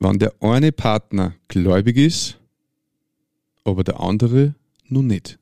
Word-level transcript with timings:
wenn 0.00 0.18
der 0.18 0.32
eine 0.40 0.72
Partner 0.72 1.34
gläubig 1.48 1.96
ist, 1.96 2.38
aber 3.64 3.84
der 3.84 4.00
andere 4.00 4.54
nun 4.88 5.06
nicht. 5.06 5.39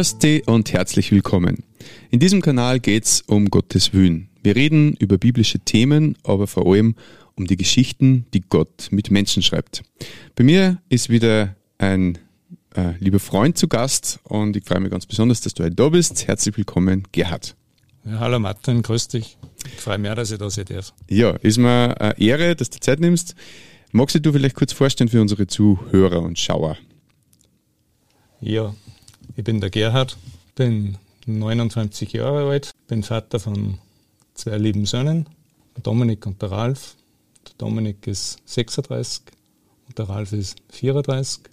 Grüß 0.00 0.16
und 0.46 0.72
herzlich 0.72 1.12
willkommen. 1.12 1.62
In 2.10 2.20
diesem 2.20 2.40
Kanal 2.40 2.80
geht 2.80 3.04
es 3.04 3.20
um 3.20 3.50
Gottes 3.50 3.92
Willen. 3.92 4.30
Wir 4.42 4.56
reden 4.56 4.94
über 4.94 5.18
biblische 5.18 5.58
Themen, 5.58 6.16
aber 6.24 6.46
vor 6.46 6.66
allem 6.66 6.94
um 7.34 7.46
die 7.46 7.58
Geschichten, 7.58 8.24
die 8.32 8.40
Gott 8.40 8.88
mit 8.92 9.10
Menschen 9.10 9.42
schreibt. 9.42 9.82
Bei 10.36 10.42
mir 10.42 10.78
ist 10.88 11.10
wieder 11.10 11.54
ein 11.76 12.16
äh, 12.74 12.92
lieber 12.98 13.20
Freund 13.20 13.58
zu 13.58 13.68
Gast 13.68 14.20
und 14.22 14.56
ich 14.56 14.64
freue 14.64 14.80
mich 14.80 14.90
ganz 14.90 15.04
besonders, 15.04 15.42
dass 15.42 15.52
du 15.52 15.64
heute 15.64 15.76
da 15.76 15.90
bist. 15.90 16.26
Herzlich 16.26 16.56
willkommen, 16.56 17.02
Gerhard. 17.12 17.54
Ja, 18.06 18.20
hallo 18.20 18.38
Martin, 18.38 18.80
grüß 18.80 19.08
dich. 19.08 19.36
Ich 19.66 19.82
freue 19.82 19.98
mich 19.98 20.10
auch, 20.10 20.14
dass 20.14 20.30
ich 20.30 20.38
da 20.38 20.48
sein 20.48 20.64
darf. 20.64 20.94
Ja, 21.10 21.32
ist 21.42 21.58
mir 21.58 22.00
eine 22.00 22.18
Ehre, 22.18 22.56
dass 22.56 22.70
du 22.70 22.80
Zeit 22.80 23.00
nimmst. 23.00 23.34
Magst 23.92 24.18
du 24.18 24.32
vielleicht 24.32 24.56
kurz 24.56 24.72
vorstellen 24.72 25.10
für 25.10 25.20
unsere 25.20 25.46
Zuhörer 25.46 26.22
und 26.22 26.38
Schauer? 26.38 26.78
Ja, 28.40 28.74
ich 29.40 29.44
bin 29.44 29.62
der 29.62 29.70
Gerhard, 29.70 30.18
bin 30.54 30.98
59 31.24 32.12
Jahre 32.12 32.50
alt, 32.50 32.72
bin 32.88 33.02
Vater 33.02 33.40
von 33.40 33.78
zwei 34.34 34.58
lieben 34.58 34.84
Söhnen, 34.84 35.30
Dominik 35.82 36.26
und 36.26 36.42
der 36.42 36.50
Ralf. 36.50 36.94
Der 37.46 37.54
Dominik 37.56 38.06
ist 38.06 38.36
36 38.44 39.22
und 39.88 39.98
der 39.98 40.10
Ralf 40.10 40.34
ist 40.34 40.58
34. 40.72 41.44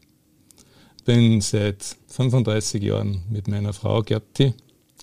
Bin 1.06 1.40
seit 1.40 1.96
35 2.10 2.84
Jahren 2.84 3.24
mit 3.30 3.48
meiner 3.48 3.72
Frau 3.72 4.02
Gerti 4.02 4.54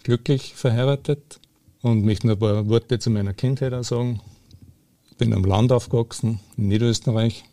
glücklich 0.03 0.55
verheiratet 0.55 1.41
und 1.80 2.05
möchte 2.05 2.27
noch 2.27 2.34
ein 2.34 2.41
paar 2.41 2.69
Worte 2.69 2.98
zu 2.98 3.08
meiner 3.08 3.33
Kindheit 3.33 3.73
auch 3.73 3.83
sagen. 3.83 4.20
Ich 5.11 5.17
bin 5.17 5.33
am 5.33 5.47
Land 5.47 5.73
aufgewachsen, 5.73 6.39
in 6.58 6.69
Niederösterreich, 6.69 7.45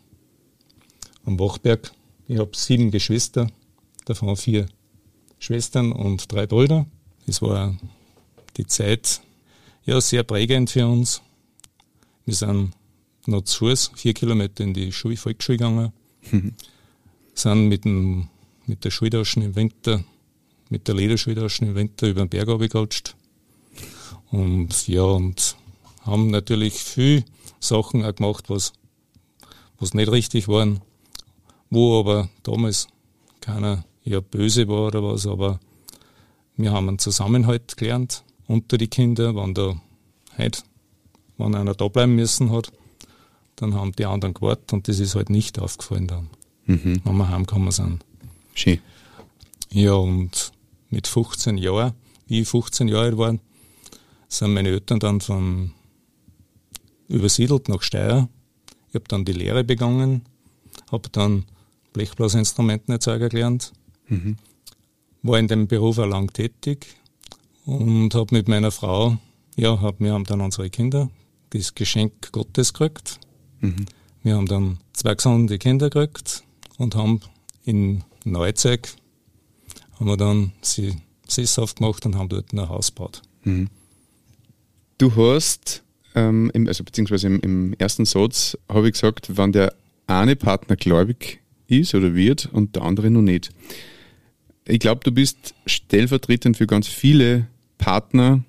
am 1.24 1.40
Wachberg. 1.40 1.90
Ich 2.28 2.38
habe 2.38 2.52
sieben 2.54 2.92
Geschwister, 2.92 3.48
davon 4.06 4.36
vier 4.36 4.68
Schwestern 5.42 5.92
und 5.92 6.32
drei 6.32 6.46
Brüder. 6.46 6.86
Es 7.26 7.42
war 7.42 7.76
die 8.58 8.68
Zeit 8.68 9.22
ja 9.84 10.00
sehr 10.00 10.22
prägend 10.22 10.70
für 10.70 10.88
uns. 10.88 11.24
Wir 12.26 12.36
sind 12.36 12.74
noch 13.26 13.42
zu 13.42 13.66
Fuß 13.66 13.92
vier 13.96 14.14
Kilometer 14.14 14.64
in 14.64 14.76
die 14.76 14.92
Schule, 14.92 15.18
Volksschule 15.18 15.58
gegangen, 15.58 15.92
mhm. 16.30 16.54
sind 17.34 17.70
mit, 17.70 17.86
dem, 17.86 18.30
mit 18.68 18.86
der 18.86 18.92
Schultaschen 18.92 19.42
im 19.42 19.56
Winter, 19.56 20.04
mit 20.70 20.88
der 20.88 20.94
Lederschultaschen 20.94 21.70
im 21.70 21.76
Winter 21.76 22.08
über 22.08 22.24
den 22.24 22.30
Berg 22.30 22.48
runtergerutscht. 22.48 23.16
Und 24.30 24.88
ja, 24.88 25.02
und 25.02 25.56
haben 26.02 26.30
natürlich 26.30 26.76
viel 26.76 27.26
Sachen 27.60 28.06
auch 28.06 28.14
gemacht, 28.14 28.48
was, 28.52 28.74
was 29.80 29.96
nicht 29.96 30.12
richtig 30.12 30.48
waren, 30.48 30.82
wo 31.72 32.00
aber 32.00 32.30
damals 32.44 32.88
keiner 33.40 33.84
ja 34.04 34.20
böse 34.20 34.68
war 34.68 34.88
oder 34.88 35.04
was, 35.04 35.28
aber 35.28 35.60
wir 36.58 36.72
haben 36.72 36.88
einen 36.90 37.00
Zusammenhalt 37.00 37.78
gelernt 37.78 38.24
unter 38.48 38.78
die 38.78 38.88
Kinder, 38.88 39.36
wenn 39.36 39.54
da 39.54 39.80
halt, 40.38 40.64
wenn 41.38 41.56
einer 41.56 41.74
da 41.74 41.88
bleiben 41.88 42.16
müssen 42.16 42.52
hat, 42.52 42.72
dann 43.56 43.74
haben 43.76 43.94
die 43.94 44.06
anderen 44.06 44.34
gewartet 44.34 44.74
und 44.74 44.88
das 44.88 45.00
ist 45.00 45.16
halt 45.16 45.30
nicht 45.30 45.60
aufgefallen 45.60 46.08
dann, 46.08 46.30
mhm. 46.66 47.02
wenn 47.04 47.18
wir 47.18 47.30
heimgekommen 47.30 47.72
sind. 47.72 48.04
Schön. 48.54 48.80
Ja, 49.72 49.94
und 49.94 50.52
mit 50.90 51.08
15 51.08 51.58
Jahren, 51.58 51.94
wie 52.28 52.42
ich 52.42 52.48
15 52.48 52.88
Jahre 52.88 53.06
alt 53.06 53.18
war, 53.18 53.38
sind 54.28 54.54
meine 54.54 54.70
Eltern 54.70 55.00
dann 55.00 55.22
von 55.22 55.72
übersiedelt 57.08 57.70
nach 57.70 57.82
Steyr. 57.82 58.28
Ich 58.90 58.96
habe 58.96 59.06
dann 59.08 59.26
die 59.26 59.34
Lehre 59.34 59.64
begonnen, 59.64 60.24
habe 60.92 61.10
dann 61.10 61.46
Blechblasinstrumentenerzeuger 61.94 63.30
gelernt 63.30 63.74
Mhm. 64.12 64.38
War 65.24 65.40
in 65.40 65.48
dem 65.48 65.68
Beruf 65.68 65.98
auch 65.98 66.06
lang 66.06 66.32
tätig 66.34 66.86
und 67.66 68.14
habe 68.14 68.36
mit 68.36 68.48
meiner 68.48 68.72
Frau, 68.72 69.18
ja, 69.56 69.80
hab, 69.82 70.00
wir 70.00 70.14
haben 70.14 70.26
dann 70.26 70.42
unsere 70.42 70.70
Kinder, 70.70 71.10
das 71.52 71.76
Geschenk 71.76 72.32
Gottes 72.32 72.74
gekriegt. 72.74 73.20
Mhm. 73.60 73.86
Wir 74.24 74.36
haben 74.36 74.48
dann 74.48 74.78
zwei 74.94 75.16
gesunde 75.16 75.58
Kinder 75.58 75.90
gekriegt 75.90 76.44
und 76.78 76.96
haben 76.96 77.22
in 77.64 78.04
Neuzeug 78.24 78.90
haben 80.00 80.08
wir 80.08 80.18
dann 80.18 80.52
sie 80.62 80.96
sesshaft 81.28 81.78
gemacht 81.78 82.06
und 82.06 82.16
haben 82.16 82.30
dort 82.30 82.54
ein 82.54 82.68
Haus 82.68 82.94
gebaut. 82.94 83.22
Mhm. 83.44 83.70
Du 84.98 85.16
hast, 85.16 85.84
ähm, 86.16 86.52
im, 86.54 86.68
also 86.68 86.84
beziehungsweise 86.84 87.28
im, 87.28 87.40
im 87.40 87.74
ersten 87.78 88.06
Satz 88.06 88.58
habe 88.68 88.88
ich 88.88 88.94
gesagt, 88.94 89.38
wenn 89.38 89.52
der 89.52 89.74
eine 90.08 90.36
Partner 90.36 90.76
gläubig 90.76 91.40
ist 91.68 91.96
oder 91.96 92.14
wird 92.14 92.50
und 92.52 92.76
der 92.76 92.84
andere 92.84 93.10
noch 93.10 93.22
nicht 93.22 93.52
ich 94.72 94.80
glaube, 94.80 95.02
du 95.04 95.12
bist 95.12 95.54
stellvertretend 95.66 96.56
für 96.56 96.66
ganz 96.66 96.88
viele 96.88 97.48
Partner, 97.78 98.44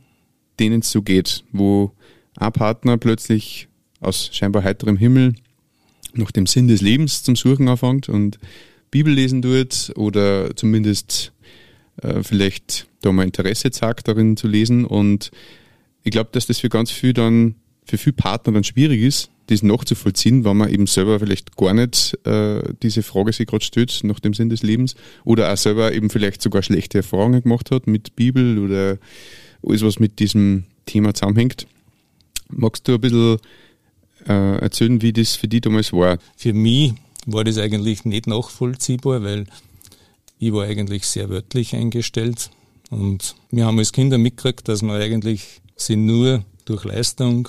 denen 0.60 0.80
es 0.80 0.90
so 0.90 1.02
geht, 1.02 1.42
wo 1.50 1.92
ein 2.36 2.52
Partner 2.52 2.96
plötzlich 2.96 3.68
aus 4.00 4.30
scheinbar 4.32 4.62
heiterem 4.62 4.96
Himmel 4.96 5.34
nach 6.14 6.30
dem 6.30 6.46
Sinn 6.46 6.68
des 6.68 6.80
Lebens 6.80 7.22
zum 7.24 7.34
Suchen 7.34 7.68
anfängt 7.68 8.08
und 8.08 8.38
Bibel 8.90 9.12
lesen 9.12 9.42
tut 9.42 9.92
oder 9.96 10.54
zumindest 10.54 11.32
äh, 12.02 12.22
vielleicht 12.22 12.86
da 13.00 13.10
mal 13.10 13.24
Interesse 13.24 13.70
zeigt, 13.70 14.06
darin 14.06 14.36
zu 14.36 14.46
lesen. 14.46 14.84
Und 14.84 15.30
ich 16.04 16.12
glaube, 16.12 16.30
dass 16.32 16.46
das 16.46 16.60
für 16.60 16.68
ganz 16.68 16.90
viel 16.92 17.14
dann, 17.14 17.56
für 17.84 17.98
viele 17.98 18.14
Partner 18.14 18.52
dann 18.52 18.64
schwierig 18.64 19.00
ist, 19.00 19.30
das 19.52 19.62
nachzuvollziehen, 19.62 20.44
wenn 20.44 20.56
man 20.56 20.70
eben 20.70 20.86
selber 20.86 21.20
vielleicht 21.20 21.56
gar 21.56 21.74
nicht 21.74 22.18
äh, 22.26 22.62
diese 22.82 23.02
Frage 23.02 23.32
sich 23.32 23.46
gerade 23.46 23.64
stellt 23.64 24.00
nach 24.04 24.20
dem 24.20 24.34
Sinn 24.34 24.48
des 24.48 24.62
Lebens 24.62 24.94
oder 25.24 25.52
auch 25.52 25.56
selber 25.56 25.92
eben 25.92 26.10
vielleicht 26.10 26.42
sogar 26.42 26.62
schlechte 26.62 26.98
Erfahrungen 26.98 27.42
gemacht 27.42 27.70
hat 27.70 27.86
mit 27.86 28.16
Bibel 28.16 28.58
oder 28.58 28.98
alles, 29.66 29.82
was 29.82 29.98
mit 29.98 30.18
diesem 30.18 30.64
Thema 30.86 31.14
zusammenhängt. 31.14 31.66
Magst 32.48 32.88
du 32.88 32.94
ein 32.94 33.00
bisschen 33.00 33.38
äh, 34.26 34.56
erzählen, 34.58 35.00
wie 35.02 35.12
das 35.12 35.36
für 35.36 35.48
dich 35.48 35.62
damals 35.62 35.92
war? 35.92 36.18
Für 36.36 36.52
mich 36.52 36.94
war 37.26 37.44
das 37.44 37.58
eigentlich 37.58 38.04
nicht 38.04 38.26
nachvollziehbar, 38.26 39.22
weil 39.22 39.46
ich 40.38 40.52
war 40.52 40.64
eigentlich 40.64 41.06
sehr 41.06 41.28
wörtlich 41.28 41.74
eingestellt 41.74 42.50
und 42.90 43.36
wir 43.50 43.66
haben 43.66 43.78
als 43.78 43.92
Kinder 43.92 44.18
mitgekriegt, 44.18 44.68
dass 44.68 44.82
man 44.82 45.00
eigentlich 45.00 45.60
sie 45.76 45.96
nur 45.96 46.44
durch 46.64 46.84
Leistung 46.84 47.48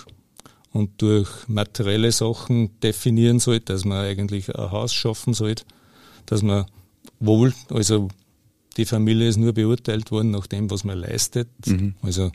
und 0.74 1.02
durch 1.02 1.30
materielle 1.48 2.12
Sachen 2.12 2.78
definieren 2.82 3.40
sollte, 3.40 3.74
dass 3.74 3.86
man 3.86 4.06
eigentlich 4.06 4.54
ein 4.54 4.72
Haus 4.72 4.94
schaffen 4.94 5.34
sollte, 5.34 5.64
dass 6.26 6.42
man 6.42 6.66
wohl, 7.20 7.54
also 7.70 8.10
die 8.76 8.86
Familie 8.86 9.28
ist 9.28 9.38
nur 9.38 9.54
beurteilt 9.54 10.12
worden 10.12 10.32
nach 10.32 10.48
dem, 10.48 10.72
was 10.72 10.84
man 10.84 10.98
leistet, 10.98 11.48
mhm. 11.66 11.94
also 12.02 12.32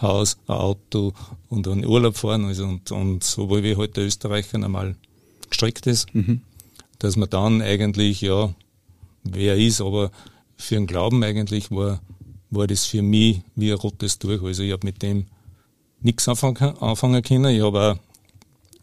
Haus, 0.00 0.38
ein 0.46 0.56
Auto 0.56 1.12
und 1.50 1.68
einen 1.68 1.84
Urlaub 1.84 2.16
fahren, 2.16 2.46
also 2.46 2.64
und, 2.64 2.90
und 2.90 3.22
so 3.22 3.50
wie 3.50 3.76
halt 3.76 3.96
der 3.96 4.06
Österreicher 4.06 4.58
normal 4.58 4.96
gestrickt 5.50 5.86
ist, 5.86 6.12
mhm. 6.14 6.40
dass 6.98 7.16
man 7.16 7.28
dann 7.28 7.60
eigentlich, 7.60 8.22
ja, 8.22 8.54
wer 9.24 9.56
ist, 9.56 9.82
aber 9.82 10.10
für 10.56 10.74
den 10.74 10.86
Glauben 10.86 11.22
eigentlich 11.22 11.70
war, 11.70 12.00
war 12.50 12.66
das 12.66 12.86
für 12.86 13.02
mich 13.02 13.42
wie 13.56 13.72
ein 13.72 13.78
rotes 13.78 14.18
Tuch. 14.18 14.42
Also 14.42 14.62
ich 14.62 14.72
habe 14.72 14.86
mit 14.86 15.02
dem 15.02 15.26
nichts 16.04 16.28
anfangen, 16.28 16.56
anfangen 16.78 17.22
können. 17.22 17.54
Ich 17.54 17.62
habe 17.62 17.80
auch 17.80 17.98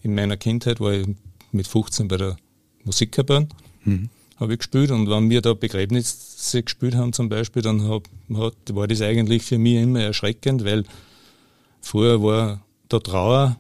in 0.03 0.15
meiner 0.15 0.38
Kindheit 0.38 0.79
war 0.79 0.94
ich 0.94 1.07
mit 1.51 1.68
15 1.68 2.07
bei 2.07 2.18
der 2.18 2.38
Musikkapelle, 2.83 3.47
mhm. 3.85 4.09
habe 4.38 4.53
ich 4.53 4.59
gespielt 4.59 4.91
und 4.91 5.09
wenn 5.09 5.29
wir 5.29 5.41
da 5.41 5.53
Begräbnisse 5.53 6.63
gespielt 6.63 6.95
haben 6.95 7.13
zum 7.13 7.29
Beispiel, 7.29 7.62
dann 7.62 7.88
hab, 7.88 8.07
hat, 8.33 8.56
war 8.73 8.88
das 8.88 9.01
eigentlich 9.01 9.44
für 9.44 9.59
mich 9.59 9.75
immer 9.75 10.01
erschreckend, 10.01 10.65
weil 10.65 10.83
vorher 11.79 12.21
war 12.23 12.62
da 12.89 13.00
Trauer 13.00 13.57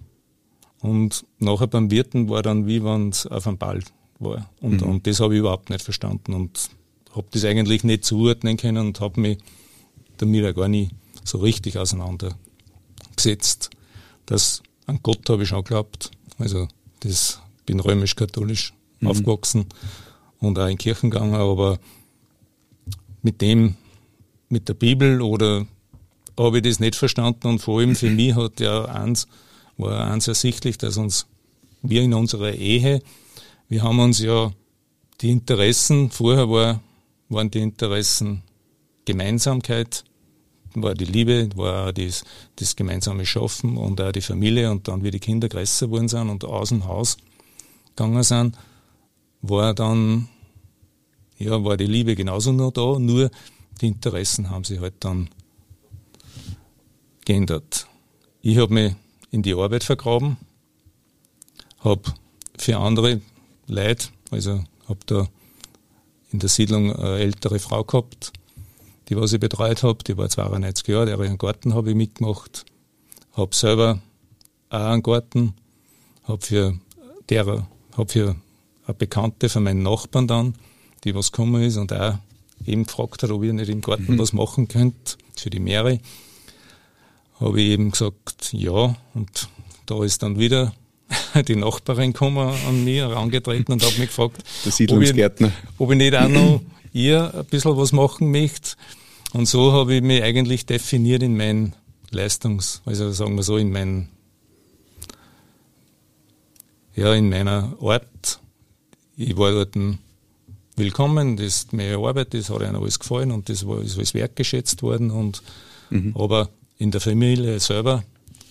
und 0.79 1.23
nachher 1.37 1.67
beim 1.67 1.91
Wirten 1.91 2.27
war 2.29 2.41
dann 2.41 2.65
wie 2.65 2.83
wenn 2.83 3.09
es 3.09 3.27
auf 3.27 3.45
einem 3.45 3.59
Ball 3.59 3.81
war. 4.17 4.49
Und, 4.61 4.81
mhm. 4.81 4.89
und 4.89 5.07
das 5.07 5.19
habe 5.19 5.35
ich 5.35 5.41
überhaupt 5.41 5.69
nicht 5.69 5.83
verstanden 5.83 6.33
und 6.33 6.69
habe 7.15 7.27
das 7.31 7.45
eigentlich 7.45 7.83
nicht 7.83 8.05
zuordnen 8.05 8.57
können 8.57 8.87
und 8.87 8.99
habe 8.99 9.21
mich 9.21 9.37
damit 10.17 10.45
auch 10.45 10.55
gar 10.55 10.67
nicht 10.67 10.91
so 11.23 11.37
richtig 11.37 11.77
auseinander 11.77 12.35
gesetzt. 13.23 13.69
Das 14.25 14.61
an 14.85 14.99
Gott 15.03 15.29
habe 15.29 15.43
ich 15.43 15.49
schon 15.49 15.63
geglaubt. 15.63 16.11
Also 16.37 16.67
das 17.01 17.39
bin 17.65 17.79
römisch-katholisch 17.79 18.73
mhm. 18.99 19.07
aufgewachsen 19.07 19.65
und 20.39 20.57
auch 20.59 20.67
in 20.67 20.77
Kirchen 20.77 21.09
gegangen, 21.11 21.35
aber 21.35 21.79
mit 23.21 23.41
dem 23.41 23.75
mit 24.49 24.67
der 24.67 24.73
Bibel 24.73 25.21
oder 25.21 25.65
habe 26.37 26.57
ich 26.57 26.63
das 26.63 26.79
nicht 26.79 26.95
verstanden 26.95 27.47
und 27.47 27.59
vor 27.59 27.79
allem 27.79 27.95
für 27.95 28.09
mich 28.09 28.35
hat 28.35 28.59
ja 28.59 28.85
eins, 28.85 29.27
war 29.77 30.11
eins 30.11 30.27
ersichtlich, 30.27 30.77
dass 30.77 30.97
uns, 30.97 31.27
wir 31.81 32.01
in 32.01 32.13
unserer 32.13 32.53
Ehe, 32.53 33.01
wir 33.69 33.83
haben 33.83 33.99
uns 33.99 34.19
ja 34.19 34.51
die 35.21 35.31
Interessen, 35.31 36.11
vorher 36.11 36.49
war, 36.49 36.81
waren 37.29 37.49
die 37.49 37.59
Interessen 37.59 38.43
Gemeinsamkeit, 39.05 40.03
war 40.75 40.93
die 40.93 41.05
Liebe, 41.05 41.49
war 41.55 41.87
auch 41.87 41.91
das, 41.91 42.23
das 42.55 42.75
gemeinsame 42.75 43.25
Schaffen 43.25 43.77
und 43.77 43.99
auch 44.01 44.11
die 44.11 44.21
Familie 44.21 44.71
und 44.71 44.87
dann, 44.87 45.03
wie 45.03 45.11
die 45.11 45.19
Kinder 45.19 45.49
größer 45.49 45.87
geworden 45.87 46.07
sind 46.07 46.29
und 46.29 46.43
aus 46.45 46.69
dem 46.69 46.85
Haus 46.85 47.17
gegangen 47.95 48.23
sind, 48.23 48.57
war 49.41 49.73
dann, 49.73 50.29
ja, 51.37 51.63
war 51.63 51.77
die 51.77 51.85
Liebe 51.85 52.15
genauso 52.15 52.51
noch 52.51 52.71
da, 52.71 52.99
nur 52.99 53.31
die 53.81 53.87
Interessen 53.87 54.49
haben 54.49 54.63
sich 54.63 54.79
halt 54.79 54.95
dann 54.99 55.29
geändert. 57.25 57.87
Ich 58.41 58.57
habe 58.57 58.73
mich 58.73 58.95
in 59.31 59.41
die 59.41 59.53
Arbeit 59.53 59.83
vergraben, 59.83 60.37
habe 61.79 62.13
für 62.57 62.77
andere 62.77 63.21
Leute, 63.67 64.07
also 64.29 64.63
habe 64.87 64.99
da 65.05 65.27
in 66.31 66.39
der 66.39 66.49
Siedlung 66.49 66.95
eine 66.95 67.17
ältere 67.17 67.59
Frau 67.59 67.83
gehabt, 67.83 68.31
die 69.11 69.17
was 69.17 69.33
ich 69.33 69.41
betreut 69.41 69.83
habe, 69.83 70.01
die 70.05 70.15
war 70.17 70.29
92 70.29 70.87
Jahre, 70.87 71.05
deren 71.05 71.37
Garten 71.37 71.73
habe 71.73 71.89
ich 71.89 71.95
mitgemacht, 71.97 72.63
habe 73.33 73.53
selber 73.53 73.99
auch 74.69 74.79
einen 74.79 75.03
Garten, 75.03 75.53
habe 76.23 76.45
für 76.45 76.79
derer, 77.29 77.67
habe 77.97 78.09
für 78.09 78.37
eine 78.85 78.93
Bekannte 78.93 79.49
von 79.49 79.63
meinen 79.63 79.83
Nachbarn 79.83 80.29
dann, 80.29 80.55
die 81.03 81.13
was 81.13 81.33
gekommen 81.33 81.61
ist 81.61 81.75
und 81.75 81.91
auch 81.91 82.19
eben 82.65 82.85
gefragt 82.85 83.21
hat, 83.21 83.31
ob 83.31 83.43
ich 83.43 83.51
nicht 83.51 83.67
im 83.67 83.81
Garten 83.81 84.13
mhm. 84.13 84.17
was 84.17 84.31
machen 84.31 84.69
könnte 84.69 85.17
für 85.35 85.49
die 85.49 85.59
Meere, 85.59 85.99
habe 87.41 87.59
ich 87.59 87.71
eben 87.71 87.91
gesagt, 87.91 88.53
ja, 88.53 88.95
und 89.13 89.49
da 89.87 90.05
ist 90.05 90.23
dann 90.23 90.39
wieder 90.39 90.73
die 91.49 91.57
Nachbarin 91.57 92.13
gekommen 92.13 92.55
an 92.65 92.85
mich 92.85 92.99
herangetreten 92.99 93.73
und 93.73 93.83
hat 93.83 93.97
mich 93.97 94.07
gefragt. 94.07 94.41
Ob, 95.41 95.51
ich, 95.51 95.51
ob 95.79 95.91
ich 95.91 95.97
nicht 95.97 96.15
auch 96.15 96.29
noch 96.29 96.61
ihr 96.93 97.33
ein 97.33 97.45
bisschen 97.45 97.75
was 97.75 97.91
machen 97.91 98.31
möchte. 98.31 98.77
Und 99.33 99.47
so 99.47 99.71
habe 99.71 99.95
ich 99.95 100.01
mich 100.01 100.23
eigentlich 100.23 100.65
definiert 100.65 101.23
in 101.23 101.37
meinen 101.37 101.73
Leistungs-, 102.11 102.81
also 102.85 103.11
sagen 103.11 103.35
wir 103.35 103.43
so, 103.43 103.57
in 103.57 103.71
meinen, 103.71 104.09
ja, 106.95 107.13
in 107.13 107.29
meiner 107.29 107.77
Art. 107.81 108.39
Ich 109.15 109.37
war 109.37 109.51
dort 109.51 109.75
willkommen, 110.75 111.37
das 111.37 111.45
ist 111.45 111.73
meine 111.73 111.97
Arbeit, 111.97 112.33
das 112.33 112.49
hat 112.49 112.61
ihnen 112.61 112.75
alles 112.75 112.99
gefallen 112.99 113.31
und 113.31 113.47
das 113.49 113.65
war, 113.65 113.81
ist 113.81 113.97
als 113.97 114.13
wertgeschätzt 114.13 114.83
worden. 114.83 115.11
Und, 115.11 115.41
mhm. 115.89 116.13
Aber 116.17 116.49
in 116.77 116.91
der 116.91 116.99
Familie 117.01 117.59
selber 117.59 118.03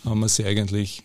haben 0.05 0.21
wir 0.21 0.29
sie 0.29 0.45
eigentlich 0.45 1.03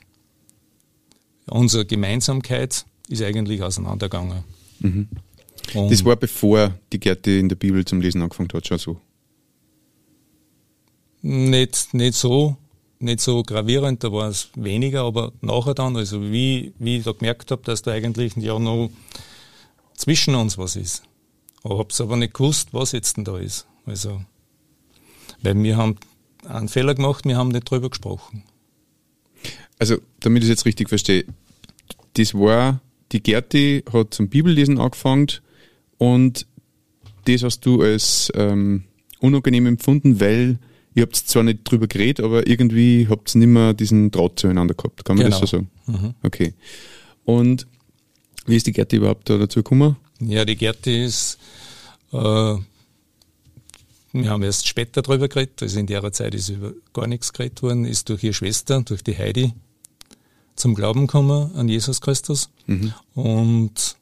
unsere 1.48 1.86
Gemeinsamkeit 1.86 2.86
ist 3.08 3.22
eigentlich 3.22 3.62
auseinandergegangen. 3.62 4.44
Mhm. 4.80 5.08
Das 5.74 6.06
war 6.06 6.16
bevor 6.16 6.74
die 6.94 7.00
Gerte 7.00 7.32
in 7.32 7.50
der 7.50 7.56
Bibel 7.56 7.84
zum 7.86 8.02
Lesen 8.02 8.22
angefangen 8.22 8.50
hat, 8.54 8.68
schon 8.68 8.78
so? 8.78 9.02
Nicht, 11.28 11.96
nicht 11.96 12.14
so, 12.14 12.56
nicht 13.00 13.20
so 13.20 13.42
gravierend, 13.42 14.04
da 14.04 14.12
war 14.12 14.30
es 14.30 14.52
weniger, 14.54 15.06
aber 15.06 15.34
nachher 15.42 15.74
dann, 15.74 15.98
also 15.98 16.22
wie, 16.22 16.72
wie 16.78 16.98
ich 16.98 17.04
da 17.04 17.14
gemerkt 17.14 17.50
habe, 17.50 17.64
dass 17.64 17.82
da 17.82 17.94
eigentlich 17.94 18.36
ja 18.36 18.60
noch 18.60 18.92
zwischen 19.96 20.36
uns 20.36 20.60
was 20.60 20.76
ist. 20.76 21.02
Habe 21.64 21.88
es 21.90 22.00
aber 22.00 22.16
nicht 22.16 22.36
gewusst, 22.36 22.76
was 22.76 22.92
jetzt 22.92 23.18
denn 23.18 23.24
da 23.26 23.40
ist. 23.40 23.66
Also, 23.88 24.22
weil 25.42 25.56
wir 25.64 25.78
haben 25.78 25.96
einen 26.48 26.68
Fehler 26.68 26.94
gemacht, 26.94 27.26
wir 27.26 27.38
haben 27.38 27.50
nicht 27.50 27.72
drüber 27.72 27.90
gesprochen. 27.90 28.44
Also, 29.80 29.98
damit 30.20 30.44
ich 30.44 30.50
es 30.50 30.58
jetzt 30.58 30.66
richtig 30.68 30.90
verstehe, 30.90 31.26
das 32.14 32.36
war, 32.36 32.82
die 33.14 33.24
Gerti 33.24 33.84
hat 33.92 34.14
zum 34.14 34.30
Bibellesen 34.30 34.80
angefangen 34.80 35.32
und 35.98 36.46
das 37.26 37.42
hast 37.42 37.66
du 37.66 37.82
als 37.82 38.32
ähm, 38.36 38.84
unangenehm 39.20 39.66
empfunden, 39.66 40.20
weil 40.20 40.60
ihr 40.96 41.04
habt 41.04 41.16
zwar 41.16 41.44
nicht 41.44 41.60
drüber 41.64 41.88
geredet, 41.88 42.26
aber 42.26 42.48
irgendwie 42.48 43.08
habt 43.10 43.36
ihr 43.36 43.40
nicht 43.40 43.50
mehr 43.50 43.74
diesen 43.74 44.12
Draht 44.12 44.40
zueinander 44.40 44.74
gehabt. 44.74 45.06
Kann 45.06 45.18
man 45.18 45.26
genau. 45.26 45.40
das 45.40 45.50
so 45.50 45.58
sagen? 45.58 45.70
Mhm. 45.86 46.16
Okay. 46.24 46.54
Und 47.26 47.68
wie 48.46 48.56
ist 48.56 48.66
die 48.66 48.72
Gerti 48.72 48.96
überhaupt 48.96 49.30
da 49.30 49.38
dazu 49.38 49.60
gekommen? 49.60 49.98
Ja, 50.20 50.46
die 50.46 50.56
Gerti 50.56 51.04
ist, 51.04 51.38
äh, 52.12 52.18
wir 52.18 54.30
haben 54.30 54.44
erst 54.44 54.68
später 54.68 55.02
drüber 55.02 55.28
geredet, 55.28 55.62
also 55.62 55.80
in 55.80 55.88
der 55.88 56.12
Zeit 56.14 56.34
ist 56.34 56.50
über 56.50 56.74
gar 56.94 57.08
nichts 57.08 57.34
geredet 57.34 57.62
worden, 57.62 57.86
ist 57.86 58.10
durch 58.10 58.24
ihre 58.24 58.34
Schwester, 58.34 58.82
durch 58.82 59.04
die 59.04 59.18
Heidi, 59.18 59.54
zum 60.56 60.74
Glauben 60.74 61.02
gekommen 61.02 61.54
an 61.56 61.68
Jesus 61.68 62.00
Christus. 62.00 62.50
Mhm. 62.66 62.94
Und 63.14 63.98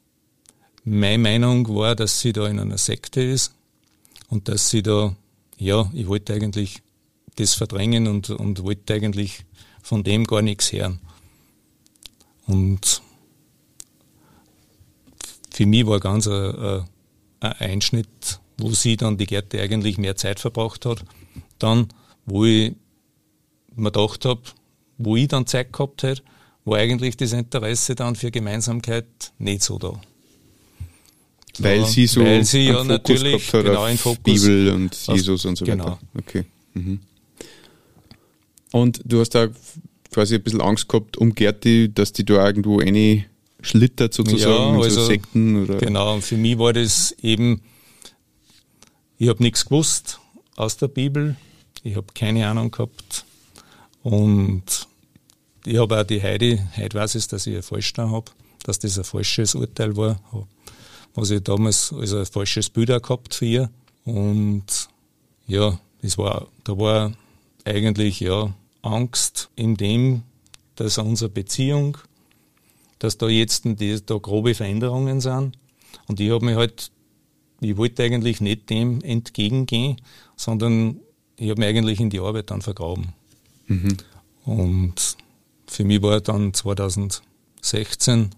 meine 0.84 1.18
Meinung 1.18 1.68
war, 1.70 1.96
dass 1.96 2.20
sie 2.20 2.34
da 2.34 2.48
in 2.48 2.60
einer 2.60 2.78
Sekte 2.78 3.22
ist 3.22 3.56
und 4.30 4.50
dass 4.50 4.70
sie 4.70 4.84
da, 4.84 5.16
ja, 5.64 5.90
ich 5.94 6.08
wollte 6.08 6.34
eigentlich 6.34 6.82
das 7.36 7.56
verdrängen 7.56 8.08
und, 8.08 8.30
und 8.30 8.64
wollte 8.64 8.94
eigentlich 8.94 9.46
von 9.82 10.04
dem 10.04 10.26
gar 10.26 10.42
nichts 10.42 10.72
hören. 10.72 11.00
Und 12.46 13.02
für 15.52 15.66
mich 15.66 15.86
war 15.86 16.00
ganz 16.00 16.28
ein, 16.28 16.86
ein 17.40 17.54
Einschnitt, 17.54 18.40
wo 18.58 18.72
sie 18.72 18.98
dann 18.98 19.18
die 19.18 19.26
Gärte 19.26 19.62
eigentlich 19.62 19.98
mehr 19.98 20.16
Zeit 20.16 20.40
verbracht 20.40 20.86
hat. 20.86 21.06
Dann, 21.60 21.88
wo 22.26 22.46
ich 22.46 22.76
mir 23.76 23.92
gedacht 23.92 24.26
habe, 24.26 24.42
wo 24.98 25.16
ich 25.16 25.28
dann 25.28 25.48
Zeit 25.48 25.74
gehabt 25.74 26.04
hätte, 26.04 26.24
war 26.66 26.78
eigentlich 26.78 27.18
das 27.18 27.34
Interesse 27.34 27.96
dann 27.96 28.16
für 28.16 28.32
Gemeinsamkeit 28.32 29.34
nicht 29.38 29.64
so 29.64 29.78
da. 29.78 30.00
Weil 31.60 31.86
sie 31.86 32.08
so 32.08 32.22
weil 32.22 32.44
sie 32.44 32.66
ja 32.66 32.74
Fokus 32.74 32.88
natürlich 32.88 33.52
gehabt 33.52 33.54
hat 33.54 33.66
genau 33.66 33.86
in 33.86 33.98
Fokus 33.98 34.24
Bibel 34.24 34.70
und 34.70 34.96
Jesus 35.08 35.46
und 35.46 35.56
so 35.56 35.66
genau. 35.66 35.86
weiter. 35.86 36.00
Okay. 36.18 36.46
Mhm. 36.74 37.00
Und 38.72 39.02
du 39.06 39.20
hast 39.20 39.36
da 39.36 39.50
quasi 40.12 40.36
ein 40.36 40.44
bisschen 40.44 40.62
Angst 40.62 40.88
gehabt 40.90 41.18
um 41.18 41.36
Gerti, 41.36 41.94
dass 41.94 42.12
die 42.12 42.26
da 42.26 42.46
irgendwo 42.46 42.80
eine 42.80 43.26
schlittert 43.62 44.14
sozusagen, 44.14 44.76
ja, 44.76 44.82
also, 44.82 45.02
so 45.02 45.08
Sekten 45.08 45.64
oder? 45.64 45.78
Genau, 45.78 46.20
für 46.20 46.38
mich 46.38 46.58
war 46.58 46.74
das 46.74 47.16
eben, 47.22 47.62
ich 49.18 49.30
habe 49.30 49.42
nichts 49.42 49.66
gewusst 49.66 50.20
aus 50.56 50.78
der 50.78 50.90
Bibel, 50.90 51.38
ich 51.84 51.96
habe 51.96 52.08
keine 52.14 52.48
Ahnung 52.48 52.72
gehabt 52.72 53.26
und 54.02 54.64
ich 55.66 55.78
habe 55.78 56.00
auch 56.00 56.04
die 56.04 56.22
Heidi, 56.22 56.60
heute 56.76 56.98
weiß 56.98 57.16
ich, 57.16 57.28
dass 57.28 57.48
ich 57.48 57.56
ein 57.56 57.64
falsch 57.64 57.94
da 57.94 58.10
habe, 58.10 58.32
dass 58.64 58.80
das 58.80 58.98
ein 58.98 59.06
falsches 59.06 59.56
Urteil 59.56 59.96
war, 59.96 60.20
was 61.16 61.30
ich 61.30 61.44
damals 61.44 61.94
also 61.94 62.20
ein 62.20 62.26
falsches 62.26 62.70
Bild 62.70 62.92
auch 62.92 63.02
gehabt 63.02 63.36
für 63.36 63.46
ihr. 63.46 63.70
Und 64.06 64.90
ja, 65.48 65.80
das 66.02 66.18
war, 66.18 66.48
da 66.64 66.78
war 66.78 67.14
eigentlich 67.66 68.20
ja 68.20 68.54
Angst 68.82 69.50
in 69.56 69.76
dem, 69.76 70.24
dass 70.76 70.98
unsere 70.98 71.30
Beziehung, 71.30 71.98
dass 73.00 73.18
da 73.18 73.28
jetzt 73.28 73.66
die, 73.66 74.06
da 74.06 74.18
grobe 74.18 74.56
Veränderungen 74.56 75.22
sind. 75.22 75.58
Und 76.08 76.20
ich 76.20 76.32
habe 76.32 76.46
mich 76.46 76.56
halt, 76.56 76.92
ich 77.62 77.78
wollte 77.78 78.04
eigentlich 78.04 78.42
nicht 78.42 78.70
dem 78.70 79.02
entgegengehen, 79.02 80.02
sondern 80.36 81.00
ich 81.38 81.50
habe 81.50 81.62
mich 81.62 81.70
eigentlich 81.70 82.00
in 82.00 82.10
die 82.10 82.20
Arbeit 82.20 82.52
dann 82.52 82.62
vergraben. 82.62 83.14
Mhm. 83.68 83.98
Und 84.46 85.18
für 85.68 85.86
mich 85.86 86.02
war 86.02 86.20
dann 86.22 86.54
2016, 86.54 88.30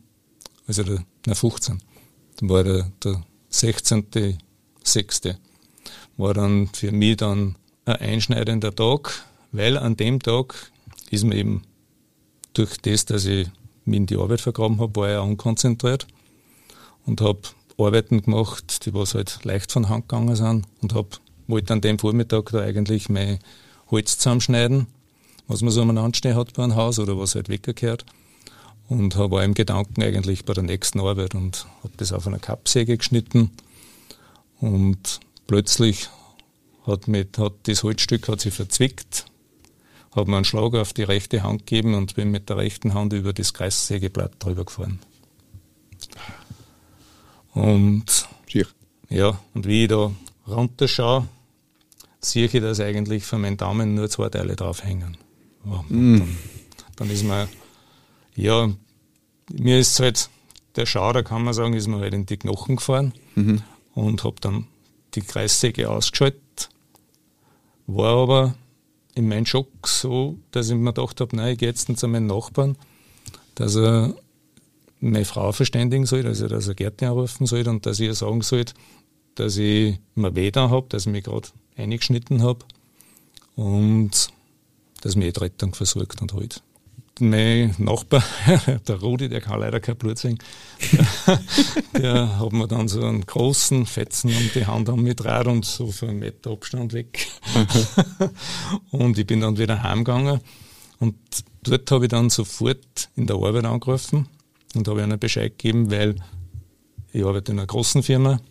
also 0.67 0.83
der, 0.83 1.03
na 1.25 1.33
15, 1.33 1.79
dann 1.79 1.94
war 2.41 2.63
der, 2.63 2.91
der 3.03 3.23
16.06. 3.51 5.35
war 6.17 6.33
dann 6.33 6.67
für 6.73 6.91
mich 6.91 7.17
dann 7.17 7.55
ein 7.85 7.95
einschneidender 7.95 8.73
Tag, 8.73 9.25
weil 9.51 9.77
an 9.77 9.95
dem 9.95 10.21
Tag 10.21 10.71
ist 11.09 11.23
mir 11.23 11.35
eben 11.35 11.63
durch 12.53 12.77
das, 12.77 13.05
dass 13.05 13.25
ich 13.25 13.47
mich 13.85 13.97
in 13.97 14.05
die 14.05 14.17
Arbeit 14.17 14.41
vergraben 14.41 14.79
habe, 14.79 14.95
war 14.95 15.11
ich 15.11 15.19
unkonzentriert 15.19 16.07
und 17.05 17.21
habe 17.21 17.41
Arbeiten 17.77 18.21
gemacht, 18.21 18.85
die 18.85 18.93
was 18.93 19.13
halt 19.13 19.43
leicht 19.43 19.71
von 19.71 19.89
Hand 19.89 20.09
gegangen 20.09 20.35
sind 20.35 20.65
und 20.81 20.93
habe 20.93 21.09
wollte 21.47 21.73
an 21.73 21.81
dem 21.81 21.99
Vormittag 21.99 22.49
da 22.51 22.61
eigentlich 22.61 23.09
mein 23.09 23.39
Holz 23.91 24.17
zusammenschneiden 24.17 24.87
was 25.47 25.61
man 25.61 25.71
so 25.71 25.81
umeinander 25.81 26.15
stehen 26.15 26.35
hat 26.35 26.53
bei 26.53 26.63
einem 26.63 26.75
Haus 26.75 26.99
oder 26.99 27.17
was 27.17 27.35
halt 27.35 27.49
weggekehrt. 27.49 28.05
Und 28.87 29.17
war 29.17 29.43
im 29.43 29.55
Gedanken 29.55 30.03
eigentlich 30.03 30.45
bei 30.45 30.53
der 30.53 30.63
nächsten 30.63 30.99
Arbeit 30.99 31.33
und 31.33 31.65
habe 31.83 31.93
das 31.97 32.13
auf 32.13 32.27
einer 32.27 32.39
Kappsäge 32.39 32.97
geschnitten. 32.97 33.51
Und 34.59 35.19
plötzlich 35.47 36.09
hat, 36.85 37.07
mit, 37.07 37.37
hat 37.37 37.53
das 37.63 37.83
Holzstück 37.83 38.27
hat 38.27 38.41
sich 38.41 38.53
verzwickt, 38.53 39.25
habe 40.15 40.29
mir 40.29 40.37
einen 40.37 40.45
Schlag 40.45 40.75
auf 40.75 40.93
die 40.93 41.03
rechte 41.03 41.43
Hand 41.43 41.65
gegeben 41.65 41.95
und 41.95 42.15
bin 42.15 42.31
mit 42.31 42.49
der 42.49 42.57
rechten 42.57 42.93
Hand 42.93 43.13
über 43.13 43.33
das 43.33 43.53
Kreissägeblatt 43.53 44.33
drüber 44.39 44.65
gefahren. 44.65 44.99
Und 47.53 48.27
Schier. 48.47 48.67
ja, 49.09 49.39
und 49.53 49.65
wie 49.65 49.83
ich 49.83 49.89
da 49.89 50.11
runterschaue, 50.47 51.27
sehe 52.19 52.45
ich, 52.45 52.51
dass 52.51 52.79
eigentlich 52.79 53.25
von 53.25 53.41
meinen 53.41 53.57
Daumen 53.57 53.95
nur 53.95 54.09
zwei 54.09 54.29
Teile 54.29 54.55
draufhängen. 54.55 55.17
Ja, 55.65 55.83
mm. 55.89 56.19
dann, 56.19 56.37
dann, 56.97 57.09
ist 57.09 57.23
man, 57.23 57.47
ja, 58.35 58.71
mir 59.51 59.79
ist 59.79 59.99
halt 59.99 60.29
der 60.75 60.85
Schauder, 60.85 61.23
kann 61.23 61.43
man 61.43 61.53
sagen, 61.53 61.73
ist 61.73 61.87
mir 61.87 61.99
halt 61.99 62.13
in 62.13 62.25
die 62.25 62.37
Knochen 62.37 62.75
gefahren 62.75 63.13
mhm. 63.35 63.61
und 63.93 64.23
habe 64.23 64.35
dann 64.41 64.67
die 65.13 65.21
Kreissäge 65.21 65.89
ausgeschaltet. 65.89 66.69
War 67.87 68.17
aber 68.17 68.55
in 69.13 69.27
meinem 69.27 69.45
Schock 69.45 69.87
so, 69.87 70.37
dass 70.51 70.69
ich 70.69 70.75
mir 70.75 70.93
gedacht 70.93 71.21
habe, 71.21 71.35
nein, 71.35 71.53
ich 71.53 71.59
gehe 71.59 71.69
jetzt 71.69 71.97
zu 71.97 72.07
meinem 72.07 72.27
Nachbarn, 72.27 72.77
dass 73.55 73.75
er 73.75 74.13
meine 74.99 75.25
Frau 75.25 75.51
verständigen 75.51 76.05
soll, 76.05 76.25
also 76.25 76.47
dass 76.47 76.67
er 76.67 76.75
Gärtner 76.75 77.11
anrufen 77.11 77.45
soll 77.45 77.67
und 77.67 77.85
dass 77.85 77.99
ich 77.99 78.07
ihr 78.07 78.15
sagen 78.15 78.41
soll, 78.41 78.65
dass 79.35 79.57
ich 79.57 79.97
mir 80.15 80.35
weh 80.35 80.51
da 80.51 80.69
habe, 80.69 80.87
dass 80.89 81.05
ich 81.05 81.11
mich 81.11 81.23
gerade 81.23 81.49
eingeschnitten 81.77 82.41
habe 82.41 82.59
und 83.55 84.29
dass 85.01 85.15
mir 85.15 85.31
die 85.31 85.39
Rettung 85.39 85.75
versorgt 85.75 86.21
und 86.21 86.33
halt. 86.33 86.61
Mein 87.19 87.73
Nachbar, 87.77 88.23
der 88.87 88.99
Rudi, 88.99 89.29
der 89.29 89.39
kann 89.39 89.61
leider 89.61 89.79
kein 89.79 89.95
Blut 89.95 90.17
sehen, 90.17 90.37
der, 90.91 91.39
der 92.01 92.39
hat 92.39 92.51
mir 92.51 92.67
dann 92.67 92.89
so 92.89 93.01
einen 93.05 93.25
großen 93.25 93.85
Fetzen 93.85 94.31
um 94.31 94.49
die 94.53 94.65
Hand 94.65 94.89
angetragen 94.89 95.49
und 95.49 95.65
so 95.65 95.87
für 95.91 96.09
einen 96.09 96.19
Meter 96.19 96.51
Abstand 96.51 96.91
weg. 96.91 97.27
und 98.91 99.17
ich 99.17 99.25
bin 99.25 99.39
dann 99.39 99.57
wieder 99.57 99.81
heimgegangen 99.81 100.41
und 100.99 101.15
dort 101.63 101.89
habe 101.89 102.05
ich 102.05 102.09
dann 102.09 102.29
sofort 102.29 103.09
in 103.15 103.27
der 103.27 103.37
Arbeit 103.37 103.63
angerufen 103.63 104.27
und 104.75 104.87
habe 104.89 105.01
ihnen 105.01 105.17
Bescheid 105.17 105.57
gegeben, 105.57 105.89
weil 105.91 106.15
ich 107.13 107.23
arbeite 107.23 107.53
in 107.53 107.59
einer 107.59 107.67
großen 107.67 108.03
Firma 108.03 108.41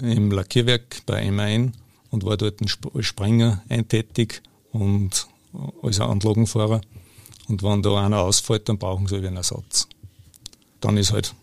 im 0.00 0.30
Lackierwerk 0.30 1.02
bei 1.04 1.30
MAN 1.30 1.72
und 2.10 2.24
war 2.24 2.38
dort 2.38 2.60
als 2.62 3.06
Springer 3.06 3.62
eintätig 3.68 4.40
und 4.72 5.28
als 5.82 6.00
Anlagenfahrer. 6.00 6.80
Und 7.48 7.62
wenn 7.62 7.82
da 7.82 8.04
einer 8.04 8.20
ausfällt, 8.20 8.68
dann 8.68 8.78
brauchen 8.78 9.06
sie 9.06 9.16
einen 9.16 9.36
Ersatz. 9.36 9.88
Dann 10.80 10.96
ist 10.96 11.12
halt 11.12 11.34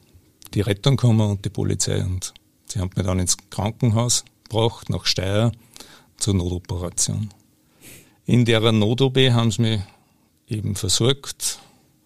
die 0.54 0.62
Rettung 0.62 0.96
gekommen 0.96 1.30
und 1.30 1.44
die 1.44 1.50
Polizei 1.50 2.04
und 2.04 2.34
sie 2.68 2.80
haben 2.80 2.92
mich 2.96 3.06
dann 3.06 3.20
ins 3.20 3.38
Krankenhaus 3.50 4.24
gebracht, 4.44 4.90
nach 4.90 5.06
Steyr, 5.06 5.52
zur 6.18 6.36
Notoperation. 6.36 7.30
In 8.26 8.46
der 8.46 8.72
Not-OP 8.72 9.18
haben 9.32 9.52
sie 9.52 9.62
mich 9.62 9.82
eben 10.48 10.76
versorgt 10.76 11.60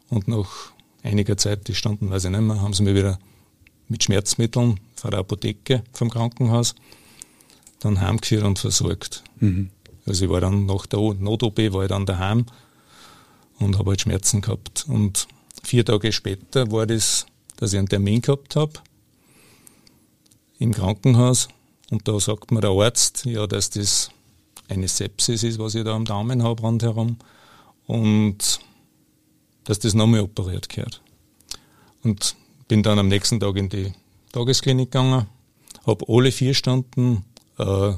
und 0.10 0.28
nach 0.28 0.72
einiger 1.04 1.38
Zeit, 1.38 1.68
die 1.68 1.76
Stunden 1.76 2.10
weiß 2.10 2.26
ich 2.26 2.32
nicht 2.32 2.42
mehr, 2.42 2.62
haben 2.62 2.74
sie 2.74 2.84
mich 2.84 2.96
wieder 2.96 3.20
mit 3.88 4.04
Schmerzmitteln 4.04 4.80
von 4.96 5.12
der 5.12 5.20
Apotheke 5.20 5.84
vom 5.94 6.10
Krankenhaus 6.10 6.76
dann 7.80 8.02
heimgeführt 8.02 8.44
und 8.44 8.60
versorgt. 8.60 9.24
Mhm. 9.40 9.70
Also 10.06 10.26
ich 10.26 10.32
war 10.32 10.42
dann 10.42 10.66
nach 10.66 10.86
der 10.86 11.00
Not-OP 11.00 11.58
war 11.74 11.84
ich 11.84 11.90
dann 11.90 12.06
daheim 12.06 12.46
und 13.60 13.78
habe 13.78 13.92
halt 13.92 14.02
Schmerzen 14.02 14.42
gehabt. 14.42 14.86
Und 14.88 15.28
vier 15.64 15.86
Tage 15.86 16.12
später 16.12 16.72
war 16.72 16.88
das, 16.88 17.26
dass 17.58 17.74
ich 17.74 17.80
einen 17.80 17.90
Termin 17.90 18.22
gehabt 18.22 18.56
habe 18.56 18.74
im 20.60 20.74
Krankenhaus 20.74 21.50
und 21.90 22.08
da 22.08 22.20
sagt 22.20 22.52
mir 22.52 22.62
der 22.62 22.72
Arzt, 22.72 23.26
ja, 23.26 23.48
dass 23.48 23.70
das 23.72 24.12
eine 24.68 24.88
Sepsis 24.88 25.44
ist, 25.44 25.60
was 25.60 25.76
ich 25.76 25.84
da 25.84 25.96
am 25.96 26.06
Daumen 26.06 26.44
habe 26.44 26.62
rundherum 26.62 27.18
und 27.88 28.60
dass 29.64 29.80
das 29.80 29.94
nochmal 29.94 30.22
operiert 30.22 30.70
gehört. 30.70 31.02
Und 32.04 32.36
bin 32.68 32.84
dann 32.84 33.00
am 33.00 33.08
nächsten 33.08 33.40
Tag 33.40 33.56
in 33.58 33.70
die 33.70 33.94
Tagesklinik 34.32 34.92
gegangen, 34.92 35.26
habe 35.86 36.06
alle 36.08 36.32
vier 36.32 36.54
Stunden 36.54 37.26
äh, 37.58 37.94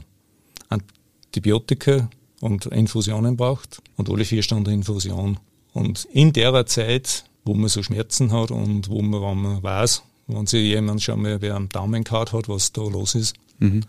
Antibiotika 0.70 2.10
und 2.39 2.68
Infusionen 2.68 3.36
braucht 3.36 3.82
und 3.98 4.10
alle 4.10 4.24
vier 4.24 4.41
Stunden 4.44 4.72
Infusion. 4.72 5.38
Und 5.73 6.05
in 6.05 6.33
der 6.33 6.65
Zeit, 6.65 7.25
wo 7.45 7.53
man 7.53 7.69
so 7.69 7.81
Schmerzen 7.83 8.31
hat 8.31 8.51
und 8.51 8.89
wo 8.89 9.01
man, 9.01 9.21
wenn 9.21 9.41
man 9.41 9.63
weiß, 9.63 10.03
wenn 10.27 10.45
sich 10.45 10.63
jemand 10.63 11.01
schon 11.01 11.21
mal 11.21 11.41
wer 11.41 11.55
am 11.55 11.69
Daumen 11.69 12.03
gehauen 12.03 12.31
hat, 12.31 12.49
was 12.49 12.71
da 12.71 12.81
los 12.81 13.15
ist, 13.15 13.35
mhm. 13.59 13.81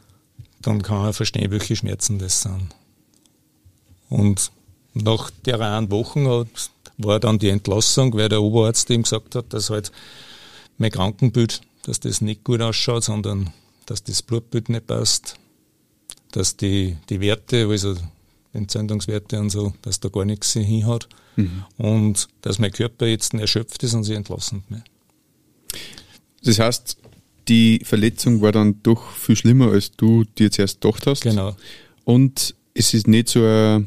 dann 0.60 0.82
kann 0.82 0.98
man 0.98 1.12
verstehen, 1.12 1.50
welche 1.50 1.76
Schmerzen 1.76 2.18
das 2.18 2.42
sind. 2.42 2.68
Und 4.08 4.50
nach 4.94 5.30
der 5.44 5.60
einen 5.60 5.90
Woche 5.90 6.46
war 6.98 7.20
dann 7.20 7.38
die 7.38 7.48
Entlassung, 7.48 8.12
weil 8.14 8.28
der 8.28 8.42
Oberarzt 8.42 8.90
ihm 8.90 9.02
gesagt 9.02 9.34
hat, 9.34 9.52
dass 9.52 9.70
halt 9.70 9.90
mein 10.78 10.90
Krankenbild, 10.90 11.62
dass 11.82 12.00
das 12.00 12.20
nicht 12.20 12.44
gut 12.44 12.60
ausschaut, 12.60 13.04
sondern 13.04 13.52
dass 13.86 14.04
das 14.04 14.22
Blutbild 14.22 14.68
nicht 14.68 14.86
passt, 14.86 15.36
dass 16.32 16.56
die, 16.56 16.96
die 17.08 17.20
Werte, 17.20 17.68
also 17.68 17.96
Entzündungswerte 18.52 19.38
und 19.38 19.50
so, 19.50 19.72
dass 19.82 20.00
da 20.00 20.08
gar 20.08 20.24
nichts 20.24 20.52
hinhat 20.52 21.08
mhm. 21.36 21.64
und 21.78 22.28
dass 22.42 22.58
mein 22.58 22.72
Körper 22.72 23.06
jetzt 23.06 23.34
erschöpft 23.34 23.82
ist 23.82 23.94
und 23.94 24.04
sie 24.04 24.14
entlassen 24.14 24.64
mich. 24.68 24.82
Das 26.44 26.58
heißt, 26.58 26.98
die 27.48 27.80
Verletzung 27.84 28.40
war 28.40 28.52
dann 28.52 28.82
doch 28.82 29.10
viel 29.12 29.36
schlimmer, 29.36 29.70
als 29.70 29.92
du 29.92 30.24
dir 30.24 30.50
zuerst 30.50 30.80
gedacht 30.80 31.06
hast. 31.06 31.22
Genau. 31.22 31.56
Und 32.04 32.54
es 32.74 32.94
ist 32.94 33.06
nicht 33.06 33.28
so 33.28 33.40
eine 33.40 33.86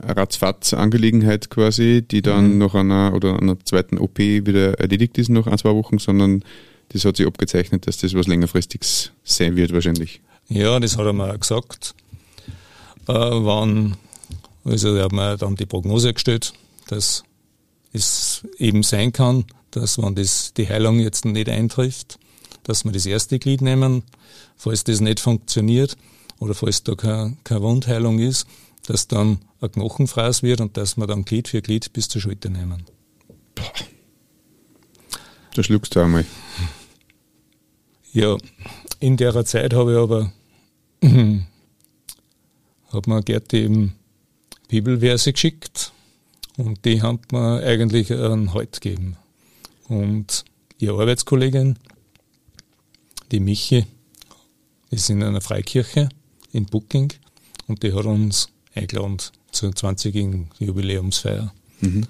Ratzfatz-Angelegenheit 0.00 1.50
quasi, 1.50 2.04
die 2.08 2.22
dann 2.22 2.52
mhm. 2.52 2.58
nach 2.58 2.74
einer 2.74 3.14
oder 3.14 3.38
einer 3.38 3.58
zweiten 3.64 3.98
OP 3.98 4.18
wieder 4.18 4.78
erledigt 4.78 5.18
ist 5.18 5.28
nach 5.28 5.46
ein, 5.46 5.58
zwei 5.58 5.74
Wochen, 5.74 5.98
sondern 5.98 6.44
das 6.90 7.04
hat 7.04 7.16
sich 7.16 7.26
abgezeichnet, 7.26 7.86
dass 7.86 7.98
das 7.98 8.14
was 8.14 8.26
längerfristiges 8.26 9.12
sein 9.24 9.56
wird 9.56 9.72
wahrscheinlich. 9.72 10.20
Ja, 10.48 10.80
das 10.80 10.96
hat 10.96 11.04
er 11.04 11.12
mir 11.12 11.32
auch 11.32 11.40
gesagt. 11.40 11.94
Äh, 13.08 13.12
wann, 13.12 13.96
also 14.64 14.98
hat 15.00 15.12
mir 15.12 15.36
dann 15.36 15.56
die 15.56 15.66
Prognose 15.66 16.12
gestellt, 16.12 16.52
dass 16.88 17.24
es 17.92 18.46
eben 18.58 18.82
sein 18.82 19.12
kann, 19.12 19.46
dass 19.70 19.98
wenn 19.98 20.14
das, 20.14 20.52
die 20.54 20.68
Heilung 20.68 21.00
jetzt 21.00 21.24
nicht 21.24 21.48
eintrifft, 21.48 22.18
dass 22.64 22.84
wir 22.84 22.92
das 22.92 23.06
erste 23.06 23.38
Glied 23.38 23.62
nehmen, 23.62 24.02
falls 24.56 24.84
das 24.84 25.00
nicht 25.00 25.20
funktioniert 25.20 25.96
oder 26.38 26.54
falls 26.54 26.82
da 26.82 26.94
keine, 26.94 27.36
keine 27.44 27.62
Wundheilung 27.62 28.18
ist, 28.18 28.46
dass 28.86 29.08
dann 29.08 29.38
ein 29.60 29.72
Knochenfraß 29.72 30.42
wird 30.42 30.60
und 30.60 30.76
dass 30.76 30.98
wir 30.98 31.06
dann 31.06 31.24
Glied 31.24 31.48
für 31.48 31.62
Glied 31.62 31.92
bis 31.94 32.08
zur 32.08 32.20
Schulter 32.20 32.50
nehmen. 32.50 32.84
Boah. 33.54 33.72
Da 35.54 35.62
schluckst 35.62 35.96
du 35.96 36.00
einmal. 36.00 36.26
Ja, 38.12 38.36
in 39.00 39.16
der 39.16 39.44
Zeit 39.44 39.72
habe 39.72 39.92
ich 39.92 39.98
aber 39.98 40.32
hat 42.98 43.06
mir 43.06 43.22
Gerti 43.22 43.58
eben 43.64 43.94
Bibelverse 44.68 45.32
geschickt 45.32 45.92
und 46.56 46.84
die 46.84 47.00
hat 47.02 47.32
mir 47.32 47.62
eigentlich 47.62 48.12
einen 48.12 48.52
Halt 48.52 48.80
gegeben. 48.80 49.16
Und 49.88 50.44
ihre 50.78 51.00
Arbeitskollegin, 51.00 51.78
die 53.32 53.40
Michi, 53.40 53.86
ist 54.90 55.10
in 55.10 55.22
einer 55.22 55.40
Freikirche 55.40 56.08
in 56.52 56.66
Booking 56.66 57.12
und 57.66 57.82
die 57.82 57.92
hat 57.92 58.04
uns 58.04 58.48
eingeladen 58.74 59.18
zur 59.52 59.74
20. 59.74 60.48
Jubiläumsfeier. 60.58 61.52
Mhm. 61.80 62.06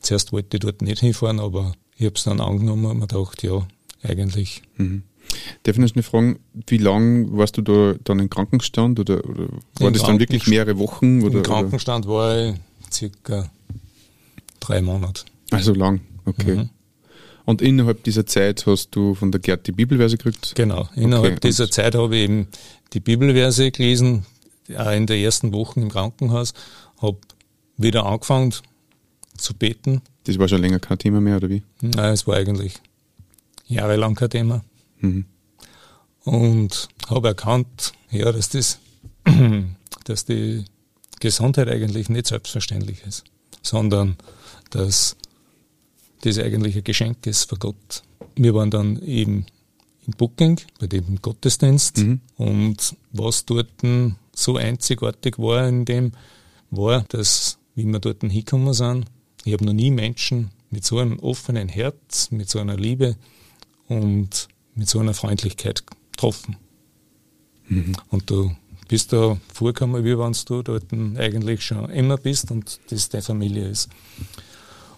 Zuerst 0.00 0.32
wollte 0.32 0.56
ich 0.56 0.60
dort 0.60 0.82
nicht 0.82 1.00
hinfahren, 1.00 1.40
aber 1.40 1.72
ich 1.96 2.06
habe 2.06 2.14
es 2.14 2.24
dann 2.24 2.40
angenommen 2.40 2.86
und 2.86 2.98
mir 2.98 3.06
gedacht, 3.06 3.42
ja, 3.42 3.66
eigentlich. 4.02 4.62
Mhm. 4.76 5.02
Darf 5.62 5.76
ich 5.76 5.78
noch 5.78 5.94
eine 5.94 6.02
fragen, 6.02 6.38
wie 6.66 6.78
lange 6.78 7.36
warst 7.36 7.56
du 7.56 7.62
da 7.62 7.94
dann 8.04 8.18
im 8.18 8.30
Krankenstand 8.30 8.98
oder, 9.00 9.24
oder 9.24 9.48
war 9.78 9.90
das 9.90 10.02
dann 10.02 10.18
wirklich 10.18 10.46
mehrere 10.46 10.78
Wochen? 10.78 11.22
Oder, 11.22 11.38
Im 11.38 11.42
Krankenstand 11.42 12.06
oder? 12.06 12.14
war 12.14 12.48
ich 12.48 12.54
circa 12.92 13.50
drei 14.60 14.80
Monate. 14.80 15.24
Also 15.50 15.74
lang, 15.74 16.00
okay. 16.24 16.56
Mhm. 16.56 16.70
Und 17.44 17.62
innerhalb 17.62 18.04
dieser 18.04 18.26
Zeit 18.26 18.66
hast 18.66 18.90
du 18.90 19.14
von 19.14 19.32
der 19.32 19.40
Gerd 19.40 19.66
die 19.66 19.72
Bibelverse 19.72 20.18
gekriegt? 20.18 20.52
Genau, 20.54 20.88
innerhalb 20.94 21.38
okay. 21.38 21.48
dieser 21.48 21.70
Zeit 21.70 21.94
habe 21.94 22.16
ich 22.16 22.24
eben 22.24 22.48
die 22.92 23.00
Bibelverse 23.00 23.70
gelesen, 23.70 24.26
auch 24.76 24.90
in 24.92 25.06
der 25.06 25.16
ersten 25.16 25.52
Woche 25.52 25.80
im 25.80 25.88
Krankenhaus, 25.88 26.52
habe 27.00 27.16
wieder 27.78 28.04
angefangen 28.04 28.52
zu 29.36 29.54
beten. 29.54 30.02
Das 30.24 30.38
war 30.38 30.48
schon 30.48 30.60
länger 30.60 30.78
kein 30.78 30.98
Thema 30.98 31.20
mehr, 31.20 31.36
oder 31.36 31.48
wie? 31.48 31.62
Nein, 31.80 32.12
es 32.12 32.26
war 32.26 32.36
eigentlich 32.36 32.74
jahrelang 33.66 34.14
kein 34.14 34.30
Thema. 34.30 34.62
Mhm. 35.00 35.24
Und 36.24 36.88
habe 37.08 37.28
erkannt, 37.28 37.92
ja, 38.10 38.30
dass 38.32 38.50
das, 38.50 38.78
dass 40.04 40.24
die 40.24 40.64
Gesundheit 41.20 41.68
eigentlich 41.68 42.08
nicht 42.08 42.26
selbstverständlich 42.26 43.02
ist, 43.06 43.24
sondern 43.62 44.16
dass 44.70 45.16
das 46.22 46.38
eigentlich 46.38 46.76
ein 46.76 46.84
Geschenk 46.84 47.26
ist 47.26 47.48
von 47.48 47.58
Gott. 47.58 48.02
Wir 48.36 48.54
waren 48.54 48.70
dann 48.70 49.00
eben 49.02 49.46
in 50.06 50.12
Booking 50.16 50.60
bei 50.78 50.86
dem 50.86 51.20
Gottesdienst 51.20 51.98
mhm. 51.98 52.20
und 52.36 52.96
was 53.12 53.44
dort 53.44 53.70
so 54.34 54.56
einzigartig 54.56 55.38
war 55.38 55.66
in 55.68 55.84
dem, 55.84 56.12
war, 56.70 57.04
dass, 57.08 57.58
wie 57.74 57.84
wir 57.84 57.98
dort 57.98 58.20
hingekommen 58.20 58.72
sind, 58.74 59.06
ich 59.44 59.52
habe 59.52 59.64
noch 59.64 59.72
nie 59.72 59.90
Menschen 59.90 60.50
mit 60.70 60.84
so 60.84 60.98
einem 60.98 61.18
offenen 61.20 61.68
Herz, 61.68 62.30
mit 62.30 62.50
so 62.50 62.58
einer 62.58 62.76
Liebe 62.76 63.16
und 63.88 64.48
mit 64.78 64.88
so 64.88 64.98
einer 65.00 65.14
Freundlichkeit 65.14 65.84
getroffen. 66.12 66.56
Mhm. 67.68 67.94
Und 68.08 68.30
du, 68.30 68.54
bist 68.88 69.12
da 69.12 69.36
vorgekommen, 69.52 70.02
wie 70.02 70.18
wenn 70.18 70.34
du 70.46 70.62
dort 70.62 70.86
eigentlich 71.18 71.62
schon 71.62 71.90
immer 71.90 72.16
bist 72.16 72.50
und 72.50 72.80
das 72.88 73.10
deine 73.10 73.20
Familie 73.20 73.68
ist. 73.68 73.90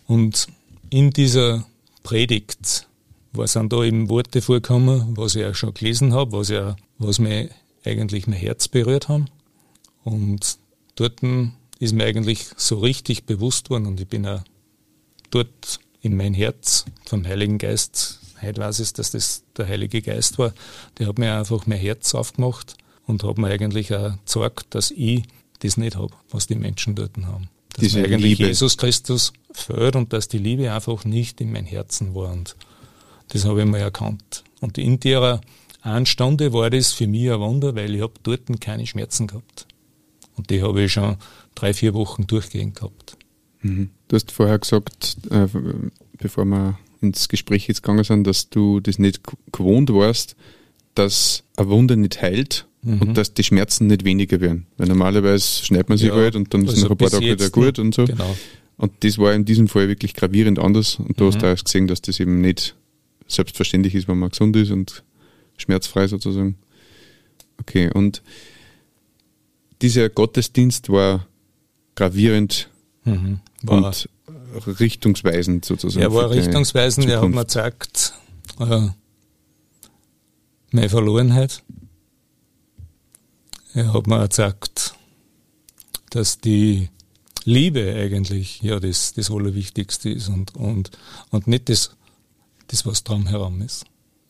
Und 0.06 0.46
in 0.90 1.10
dieser 1.10 1.66
Predigt 2.04 2.86
was 3.32 3.52
sind 3.52 3.72
da 3.72 3.84
eben 3.84 4.08
Worte 4.08 4.42
vorgekommen, 4.42 5.16
was 5.16 5.36
ich 5.36 5.44
auch 5.44 5.54
schon 5.54 5.74
gelesen 5.74 6.12
habe, 6.12 6.32
was 6.32 6.48
ja, 6.48 6.76
was 6.98 7.18
mir 7.18 7.48
eigentlich 7.84 8.26
mein 8.26 8.38
Herz 8.38 8.68
berührt 8.68 9.08
haben. 9.08 9.26
Und 10.02 10.58
dort 10.96 11.20
ist 11.78 11.94
mir 11.94 12.04
eigentlich 12.04 12.46
so 12.56 12.78
richtig 12.78 13.24
bewusst 13.24 13.70
worden 13.70 13.86
und 13.86 14.00
ich 14.00 14.08
bin 14.08 14.26
auch 14.26 14.42
dort 15.30 15.78
in 16.02 16.16
mein 16.16 16.34
Herz 16.34 16.86
vom 17.06 17.24
Heiligen 17.24 17.58
Geist, 17.58 18.19
heute 18.42 18.60
weiß 18.60 18.80
ich, 18.80 18.92
dass 18.92 19.10
das 19.10 19.44
der 19.56 19.66
Heilige 19.66 20.02
Geist 20.02 20.38
war, 20.38 20.52
der 20.98 21.08
hat 21.08 21.18
mir 21.18 21.34
einfach 21.34 21.66
mein 21.66 21.78
Herz 21.78 22.14
aufgemacht 22.14 22.76
und 23.06 23.24
hat 23.24 23.38
mir 23.38 23.48
eigentlich 23.48 23.94
auch 23.94 24.12
gezeigt, 24.12 24.66
dass 24.70 24.90
ich 24.90 25.22
das 25.60 25.76
nicht 25.76 25.96
habe, 25.96 26.14
was 26.30 26.46
die 26.46 26.54
Menschen 26.54 26.94
dort 26.94 27.16
haben. 27.18 27.48
Dass 27.74 27.80
Diese 27.80 28.00
mir 28.00 28.06
eigentlich 28.06 28.38
Liebe. 28.38 28.48
Jesus 28.48 28.76
Christus 28.76 29.32
fehlt 29.52 29.96
und 29.96 30.12
dass 30.12 30.28
die 30.28 30.38
Liebe 30.38 30.72
einfach 30.72 31.04
nicht 31.04 31.40
in 31.40 31.52
mein 31.52 31.64
Herzen 31.64 32.14
war. 32.14 32.32
Und 32.32 32.56
das 33.28 33.44
habe 33.44 33.60
ich 33.60 33.66
mal 33.66 33.78
erkannt. 33.78 34.44
Und 34.60 34.78
in 34.78 35.00
der 35.00 35.40
einen 35.82 36.06
Stunde 36.06 36.52
war 36.52 36.70
das 36.70 36.92
für 36.92 37.06
mich 37.06 37.30
ein 37.30 37.40
Wunder, 37.40 37.74
weil 37.74 37.94
ich 37.94 38.02
habe 38.02 38.14
dort 38.22 38.42
keine 38.60 38.86
Schmerzen 38.86 39.26
gehabt. 39.26 39.66
Und 40.36 40.50
die 40.50 40.62
habe 40.62 40.82
ich 40.82 40.92
schon 40.92 41.16
drei, 41.54 41.74
vier 41.74 41.94
Wochen 41.94 42.26
durchgehend 42.26 42.76
gehabt. 42.76 43.16
Mhm. 43.62 43.90
Du 44.08 44.16
hast 44.16 44.32
vorher 44.32 44.58
gesagt, 44.58 45.16
äh, 45.30 45.46
bevor 46.18 46.44
wir 46.44 46.78
ins 47.00 47.28
Gespräch 47.28 47.66
jetzt 47.68 47.82
gegangen 47.82 48.04
sind, 48.04 48.26
dass 48.26 48.50
du 48.50 48.80
das 48.80 48.98
nicht 48.98 49.20
gewohnt 49.52 49.92
warst, 49.92 50.36
dass 50.94 51.44
eine 51.56 51.68
Wunde 51.68 51.96
nicht 51.96 52.20
heilt 52.20 52.66
mhm. 52.82 53.00
und 53.00 53.14
dass 53.16 53.34
die 53.34 53.44
Schmerzen 53.44 53.86
nicht 53.86 54.04
weniger 54.04 54.40
werden. 54.40 54.66
Weil 54.76 54.88
normalerweise 54.88 55.64
schneidet 55.64 55.88
man 55.88 55.98
sich 55.98 56.08
ja, 56.08 56.14
halt 56.14 56.36
und 56.36 56.52
dann 56.52 56.62
also 56.62 56.74
sind 56.74 56.84
noch 56.84 56.90
ein 56.90 56.98
paar 56.98 57.10
Tage 57.10 57.26
wieder 57.26 57.50
gut 57.50 57.78
und 57.78 57.94
so. 57.94 58.04
Genau. 58.04 58.36
Und 58.76 58.92
das 59.00 59.18
war 59.18 59.34
in 59.34 59.44
diesem 59.44 59.68
Fall 59.68 59.88
wirklich 59.88 60.14
gravierend 60.14 60.58
anders. 60.58 60.96
Und 60.96 61.20
du 61.20 61.24
mhm. 61.24 61.28
hast 61.28 61.44
auch 61.44 61.64
gesehen, 61.64 61.86
dass 61.86 62.00
das 62.00 62.18
eben 62.20 62.40
nicht 62.40 62.74
selbstverständlich 63.26 63.94
ist, 63.94 64.08
wenn 64.08 64.18
man 64.18 64.30
gesund 64.30 64.56
ist 64.56 64.70
und 64.70 65.04
schmerzfrei 65.56 66.06
sozusagen. 66.08 66.56
Okay, 67.60 67.90
und 67.92 68.22
dieser 69.82 70.08
Gottesdienst 70.08 70.88
war 70.88 71.26
gravierend 71.94 72.70
mhm. 73.04 73.40
und 73.66 74.08
richtungsweisend 74.66 75.64
sozusagen. 75.64 76.02
Er 76.02 76.12
war 76.12 76.30
richtungsweisend, 76.30 77.08
er 77.08 77.20
hat 77.20 77.28
mir 77.28 77.44
gesagt, 77.44 78.14
äh, 78.58 78.88
meine 80.70 80.88
Verlorenheit. 80.88 81.62
Er 83.74 83.92
hat 83.92 84.06
mir 84.06 84.28
gesagt, 84.28 84.94
dass 86.10 86.38
die 86.38 86.88
Liebe 87.44 87.94
eigentlich 87.94 88.60
ja 88.62 88.80
das, 88.80 89.14
das 89.14 89.30
Allerwichtigste 89.30 90.10
ist 90.10 90.28
und, 90.28 90.54
und, 90.56 90.90
und 91.30 91.46
nicht 91.46 91.68
das 91.68 91.96
das, 92.70 92.86
was 92.86 93.04
drumherum 93.04 93.62
ist. 93.62 93.84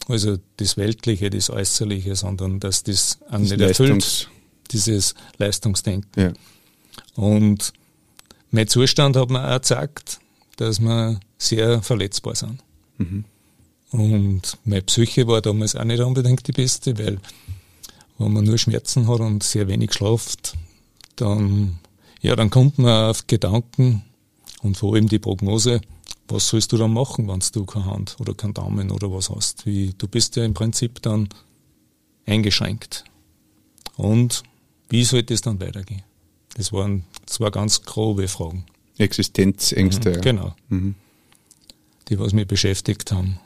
Also 0.08 0.38
das 0.56 0.76
Weltliche, 0.76 1.30
das 1.30 1.50
Äußerliche, 1.50 2.16
sondern 2.16 2.58
dass 2.58 2.82
das 2.82 3.18
an 3.28 3.42
nicht 3.42 3.60
erfüllt, 3.60 4.28
dieses 4.70 5.14
Leistungsdenken. 5.38 6.22
Ja. 6.22 6.32
Und 7.14 7.72
mein 8.50 8.68
Zustand 8.68 9.16
hat 9.16 9.30
mir 9.30 9.46
auch 9.48 9.56
gezeigt, 9.56 10.20
dass 10.56 10.80
wir 10.80 11.20
sehr 11.38 11.82
verletzbar 11.82 12.34
sind. 12.34 12.62
Mhm. 12.98 13.24
Und 13.92 14.58
meine 14.64 14.82
Psyche 14.82 15.26
war 15.26 15.40
damals 15.40 15.74
auch 15.74 15.84
nicht 15.84 16.00
unbedingt 16.00 16.46
die 16.46 16.52
beste, 16.52 16.98
weil 16.98 17.18
wenn 18.18 18.32
man 18.32 18.44
nur 18.44 18.58
Schmerzen 18.58 19.08
hat 19.08 19.20
und 19.20 19.42
sehr 19.42 19.66
wenig 19.68 19.92
schlaft, 19.92 20.54
dann, 21.16 21.78
ja, 22.20 22.36
dann 22.36 22.50
kommt 22.50 22.78
man 22.78 23.10
auf 23.10 23.26
Gedanken 23.26 24.02
und 24.62 24.76
vor 24.76 24.94
allem 24.94 25.08
die 25.08 25.18
Prognose, 25.18 25.80
was 26.28 26.48
sollst 26.48 26.70
du 26.72 26.76
dann 26.76 26.92
machen, 26.92 27.26
wenn 27.28 27.40
du 27.52 27.64
keine 27.64 27.86
Hand 27.86 28.16
oder 28.20 28.34
keinen 28.34 28.54
Daumen 28.54 28.90
oder 28.90 29.10
was 29.10 29.30
hast? 29.30 29.66
Wie, 29.66 29.94
du 29.96 30.06
bist 30.06 30.36
ja 30.36 30.44
im 30.44 30.54
Prinzip 30.54 31.02
dann 31.02 31.28
eingeschränkt. 32.26 33.04
Und 33.96 34.44
wie 34.88 35.04
soll 35.04 35.22
das 35.24 35.40
dann 35.40 35.60
weitergehen? 35.60 36.02
Das 36.54 36.72
waren 36.72 37.04
zwei 37.30 37.50
ganz 37.50 37.82
grobe 37.82 38.28
Fragen. 38.28 38.64
Existenzängste. 38.98 40.10
Mhm, 40.10 40.20
genau. 40.20 40.54
Mhm. 40.68 40.94
Die, 42.08 42.18
was 42.18 42.32
mich 42.32 42.46
beschäftigt 42.46 43.12
haben. 43.12 43.38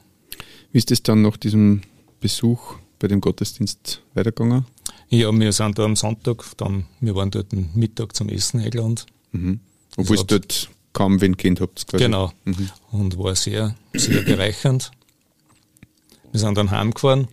Wie 0.73 0.79
ist 0.79 0.91
es 0.91 1.03
dann 1.03 1.23
nach 1.23 1.37
diesem 1.37 1.83
Besuch 2.21 2.77
bei 2.99 3.09
dem 3.09 3.21
Gottesdienst 3.21 4.03
weitergegangen? 4.15 4.65
Ja, 5.11 5.31
wir 5.33 5.53
sind 5.53 5.79
da 5.79 5.85
am 5.85 5.97
Sonntag, 5.97 6.45
dann, 6.57 6.87
wir 7.01 7.15
waren 7.15 7.31
dort 7.31 7.53
Mittag 7.53 8.17
zum 8.17 8.29
Essen 8.29 8.61
eingeladen. 8.61 9.01
Mhm. 9.33 9.61
Obwohl 9.97 10.17
es 10.17 10.27
dort 10.27 10.71
kaum 10.93 11.21
wen 11.21 11.37
kennt 11.37 11.61
habt. 11.61 11.87
Quasi. 11.87 12.03
Genau. 12.03 12.33
Mhm. 12.45 12.71
Und 12.91 13.19
war 13.19 13.37
sehr, 13.37 13.77
sehr 13.93 14.23
bereichernd. 14.23 14.91
Wir 16.33 16.41
sind 16.41 16.57
dann 16.57 16.71
heimgefahren 16.71 17.29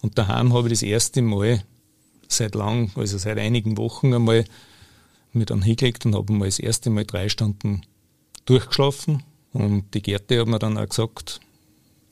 und 0.00 0.16
daheim 0.16 0.54
habe 0.54 0.68
ich 0.68 0.74
das 0.74 0.82
erste 0.82 1.20
Mal 1.20 1.62
seit 2.28 2.54
lang, 2.54 2.90
also 2.94 3.18
seit 3.18 3.38
einigen 3.38 3.76
Wochen 3.76 4.14
einmal, 4.14 4.44
mir 5.36 5.46
dann 5.46 5.62
hingelegt 5.62 6.06
und 6.06 6.14
habe 6.14 6.32
mal 6.32 6.46
das 6.46 6.58
erste 6.58 6.90
Mal 6.90 7.04
drei 7.04 7.28
Stunden 7.28 7.82
durchgeschlafen. 8.44 9.22
Und 9.52 9.94
die 9.94 10.02
Gerte 10.02 10.40
hat 10.40 10.48
mir 10.48 10.58
dann 10.58 10.76
auch 10.78 10.88
gesagt, 10.88 11.40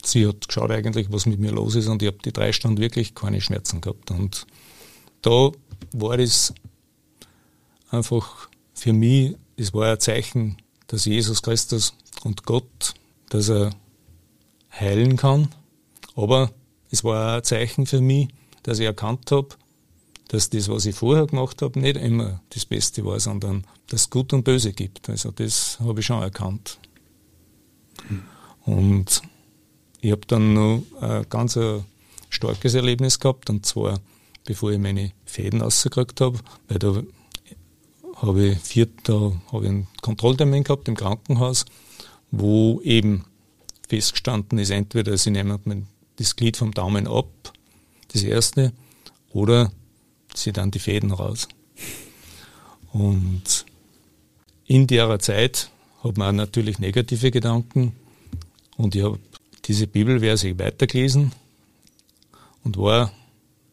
sie 0.03 0.27
hat 0.27 0.47
geschaut 0.47 0.71
eigentlich, 0.71 1.11
was 1.11 1.25
mit 1.25 1.39
mir 1.39 1.51
los 1.51 1.75
ist 1.75 1.87
und 1.87 2.01
ich 2.01 2.07
habe 2.07 2.19
die 2.23 2.33
drei 2.33 2.51
Stunden 2.51 2.79
wirklich 2.79 3.15
keine 3.15 3.41
Schmerzen 3.41 3.81
gehabt. 3.81 4.11
Und 4.11 4.45
da 5.21 5.51
war 5.91 6.19
es 6.19 6.53
einfach 7.91 8.49
für 8.73 8.93
mich, 8.93 9.35
es 9.57 9.73
war 9.73 9.91
ein 9.91 9.99
Zeichen 9.99 10.57
dass 10.87 11.05
Jesus 11.05 11.41
Christus 11.41 11.93
und 12.23 12.45
Gott, 12.45 12.93
dass 13.29 13.49
er 13.49 13.71
heilen 14.71 15.17
kann. 15.17 15.49
Aber 16.15 16.51
es 16.91 17.03
war 17.03 17.37
ein 17.37 17.43
Zeichen 17.43 17.85
für 17.85 18.01
mich, 18.01 18.29
dass 18.63 18.79
ich 18.79 18.85
erkannt 18.85 19.31
habe, 19.31 19.49
dass 20.29 20.49
das, 20.49 20.69
was 20.69 20.85
ich 20.85 20.95
vorher 20.95 21.27
gemacht 21.27 21.61
habe, 21.61 21.79
nicht 21.79 21.97
immer 21.97 22.41
das 22.49 22.65
Beste 22.65 23.05
war, 23.05 23.19
sondern 23.19 23.65
dass 23.87 24.01
es 24.01 24.09
Gut 24.09 24.33
und 24.33 24.43
Böse 24.43 24.73
gibt. 24.73 25.09
Also 25.09 25.31
das 25.31 25.79
habe 25.79 25.99
ich 25.99 26.05
schon 26.05 26.21
erkannt. 26.21 26.79
Und 28.65 29.21
ich 30.01 30.11
habe 30.11 30.21
dann 30.27 30.53
noch 30.53 30.83
ein 30.99 31.25
ganz 31.29 31.57
starkes 32.29 32.73
Erlebnis 32.73 33.19
gehabt, 33.19 33.49
und 33.49 33.65
zwar 33.65 33.99
bevor 34.45 34.71
ich 34.71 34.79
meine 34.79 35.11
Fäden 35.25 35.61
rausgekriegt 35.61 36.21
habe, 36.21 36.39
weil 36.67 36.79
da 36.79 37.03
habe 38.17 38.45
ich 38.45 38.59
vier, 38.59 38.87
da 39.03 39.33
habe 39.51 39.63
ich 39.65 39.69
einen 39.69 39.87
Kontrolltermin 40.01 40.63
gehabt 40.63 40.87
im 40.87 40.95
Krankenhaus, 40.95 41.65
wo 42.31 42.79
eben 42.81 43.25
festgestanden 43.87 44.59
ist, 44.59 44.69
entweder 44.69 45.17
sie 45.17 45.31
nehmen 45.31 45.87
das 46.15 46.35
Glied 46.35 46.57
vom 46.57 46.71
Daumen 46.71 47.07
ab, 47.07 47.53
das 48.13 48.23
erste, 48.23 48.71
oder 49.33 49.71
sie 50.37 50.51
dann 50.51 50.71
die 50.71 50.79
Fäden 50.79 51.11
raus. 51.11 51.47
Und 52.91 53.65
in 54.65 54.87
der 54.87 55.19
Zeit 55.19 55.69
hat 56.03 56.17
man 56.17 56.35
natürlich 56.35 56.79
negative 56.79 57.31
Gedanken 57.31 57.93
und 58.77 58.95
ich 58.95 59.03
habe 59.03 59.19
diese 59.65 59.87
Bibelverse 59.87 60.57
weitergelesen 60.59 61.31
und 62.63 62.77
war 62.77 63.11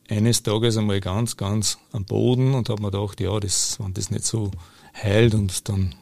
eines 0.09 0.43
Tages 0.43 0.77
einmal 0.77 1.01
ganz, 1.01 1.37
ganz 1.37 1.79
am 1.93 2.05
Boden 2.05 2.55
und 2.55 2.69
habe 2.69 2.83
mir 2.83 2.91
gedacht, 2.91 3.21
ja, 3.21 3.39
das, 3.41 3.79
wenn 3.81 3.95
das 3.95 4.11
nicht 4.11 4.25
so 4.25 4.51
heilt 4.95 5.35
und 5.35 5.69
dann, 5.69 5.95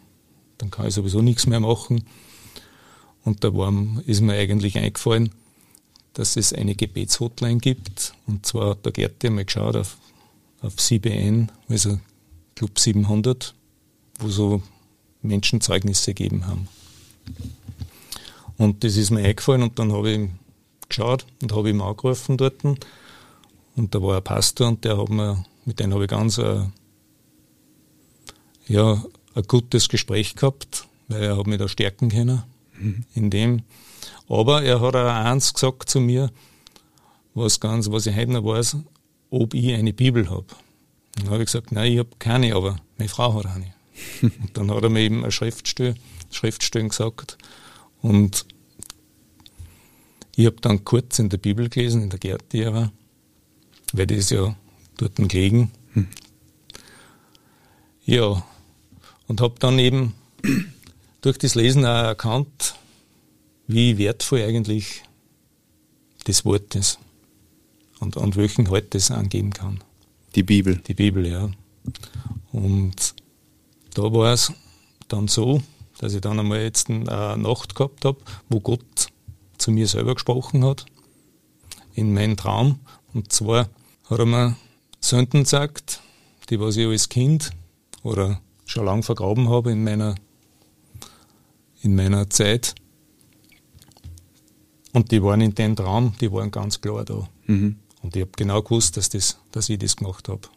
dann 0.59 0.71
kann 0.71 0.87
ich 0.87 0.95
sowieso 0.95 1.23
nichts 1.23 1.47
mehr 1.47 1.61
machen. 1.61 2.05
Und 3.25 3.45
da 3.45 3.55
war, 3.55 3.73
ist 4.07 4.21
mir 4.21 4.35
eigentlich 4.35 4.79
eingefallen, 4.79 5.31
dass 6.15 6.37
es 6.37 6.53
eine 6.53 6.75
Gebetshotline 6.75 7.59
gibt. 7.59 8.15
Und 8.27 8.47
zwar 8.47 8.71
hat 8.71 8.85
der 8.85 8.93
Gerte 8.93 9.29
einmal 9.29 9.45
geschaut 9.45 9.77
auf, 9.77 9.97
auf 10.63 10.77
CBN, 10.77 11.51
also 11.69 11.99
Club 12.55 12.79
700, 12.79 13.55
wo 14.19 14.29
so 14.29 14.63
Menschen 15.23 15.61
Zeugnisse 15.61 16.15
gegeben 16.15 16.47
haben. 16.47 16.69
Und 18.59 18.85
das 18.85 18.97
ist 18.97 19.11
mir 19.11 19.25
eingefallen 19.25 19.63
und 19.63 19.79
dann 19.79 19.93
habe 19.93 20.11
ich 20.11 20.31
geschaut 20.89 21.25
und 21.41 21.53
habe 21.55 21.71
ihm 21.71 21.81
angerufen 21.81 22.37
dort 22.37 22.63
und 23.77 23.95
da 23.95 24.03
war 24.03 24.17
ein 24.17 24.25
Pastor 24.25 24.69
und 24.69 24.85
der 24.85 24.99
hat 24.99 25.09
mir, 25.09 25.45
mit 25.65 25.81
dem 25.81 25.95
habe 25.95 26.05
ich 26.05 26.11
ganz 26.11 26.39
ein, 26.39 26.73
ja, 28.67 29.03
ein 29.35 29.43
gutes 29.45 29.89
Gespräch 29.89 30.35
gehabt, 30.35 30.87
weil 31.09 31.23
er 31.23 31.37
hat 31.37 31.47
mich 31.47 31.59
da 31.59 31.69
stärken 31.69 32.11
können 32.11 32.43
mhm. 32.79 33.05
in 33.15 33.31
dem. 33.31 33.63
Aber 34.29 34.63
er 34.63 34.81
hat 34.81 34.95
auch 34.95 35.07
eins 35.07 35.55
gesagt 35.55 35.89
zu 35.89 36.01
mir, 36.01 36.31
was 37.35 37.61
ganz, 37.61 37.91
was 37.91 38.07
ich 38.07 38.17
heute 38.17 38.33
noch 38.33 38.45
weiß, 38.45 38.77
ob 39.31 39.55
ich 39.55 39.73
eine 39.73 39.93
Bibel 39.93 40.29
habe. 40.29 40.47
Dann 41.17 41.31
habe 41.31 41.39
ich 41.39 41.47
gesagt, 41.47 41.73
nein, 41.73 41.93
ich 41.93 41.99
habe 41.99 42.11
keine, 42.19 42.55
aber 42.55 42.77
meine 42.99 43.09
Frau 43.09 43.35
hat 43.35 43.47
eine. 43.47 43.73
und 44.23 44.57
dann 44.57 44.71
hat 44.71 44.83
er 44.83 44.91
mir 44.91 45.01
eben 45.01 45.25
ein 45.25 45.33
Schriftstück, 45.33 45.97
Schriftstück 46.31 46.89
gesagt. 46.89 47.39
Und 48.03 48.47
ich 50.37 50.47
habe 50.47 50.57
dann 50.61 50.85
kurz 50.85 51.19
in 51.19 51.29
der 51.29 51.39
Bibel 51.39 51.69
gelesen, 51.69 52.03
in 52.03 52.11
der 52.11 52.19
Gärtierer, 52.19 52.93
weil 53.93 54.07
das 54.07 54.31
ja 54.31 54.57
dort 54.97 55.17
gelegen. 55.17 55.71
Hm. 55.93 56.09
Ja, 58.05 58.45
und 59.27 59.41
habe 59.41 59.55
dann 59.59 59.79
eben 59.79 60.15
durch 61.21 61.39
das 61.39 61.55
Lesen 61.55 61.85
auch 61.85 62.05
erkannt, 62.05 62.75
wie 63.67 63.99
wertvoll 63.99 64.43
eigentlich 64.43 65.03
das 66.25 66.45
Wort 66.45 66.75
ist 66.75 66.99
und, 68.01 68.17
und 68.17 68.37
welchen 68.37 68.71
Halt 68.71 68.95
das 68.95 69.11
angeben 69.11 69.53
kann. 69.53 69.81
Die 70.35 70.43
Bibel. 70.43 70.77
Die 70.77 70.95
Bibel, 70.95 71.27
ja. 71.27 71.51
Und 72.53 73.15
da 73.95 74.03
war 74.03 74.33
es 74.33 74.53
dann 75.09 75.29
so, 75.29 75.63
dass 75.99 76.15
ich 76.15 76.21
dann 76.21 76.39
einmal 76.39 76.63
jetzt 76.63 76.89
eine 76.89 77.37
Nacht 77.37 77.75
gehabt 77.75 78.05
habe, 78.05 78.19
wo 78.49 78.61
Gott 78.61 79.09
zu 79.59 79.71
mir 79.71 79.87
selber 79.87 80.15
gesprochen 80.15 80.65
hat, 80.65 80.87
in 81.95 82.15
meinem 82.15 82.37
Traum. 82.37 82.81
Und 83.13 83.33
zwar 83.33 83.69
hat 84.09 84.19
er 84.19 84.27
mir 84.27 84.57
Sünden 85.01 85.43
gesagt, 85.43 86.01
die 86.49 86.59
was 86.61 86.77
ich 86.77 86.87
als 86.87 87.09
Kind 87.09 87.51
oder 88.03 88.41
schon 88.65 88.85
lange 88.85 89.03
vergraben 89.03 89.49
habe 89.49 89.73
in 89.73 89.85
meiner, 89.85 90.15
in 91.83 91.95
meiner 91.95 92.31
Zeit. 92.31 92.75
Und 94.93 95.11
die 95.13 95.23
waren 95.23 95.41
in 95.41 95.55
dem 95.55 95.77
Traum, 95.77 96.15
die 96.21 96.33
waren 96.33 96.51
ganz 96.51 96.81
klar 96.81 97.05
da. 97.05 97.29
Mhm. 97.47 97.77
Und 98.03 98.17
ich 98.17 98.23
habe 98.23 98.33
genau 98.37 98.63
gewusst, 98.63 98.97
dass, 98.97 99.09
das, 99.09 99.39
dass 99.53 99.69
ich 99.69 99.79
das 99.79 99.97
gemacht 99.97 100.29
habe. 100.29 100.49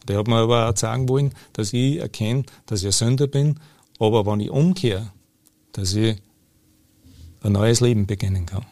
Und 0.00 0.10
er 0.10 0.18
hat 0.18 0.28
mir 0.28 0.36
aber 0.36 0.68
auch 0.68 0.76
sagen 0.76 1.08
wollen, 1.08 1.34
dass 1.52 1.72
ich 1.72 1.98
erkenne, 1.98 2.44
dass 2.66 2.80
ich 2.80 2.86
ein 2.86 2.92
Sünder 2.92 3.26
bin, 3.26 3.60
aber 3.98 4.26
wenn 4.26 4.40
ich 4.40 4.50
umkehre, 4.50 5.12
dass 5.72 5.94
ich 5.94 6.16
ein 7.42 7.52
neues 7.52 7.80
Leben 7.80 8.06
beginnen 8.06 8.46
kann. 8.46 8.66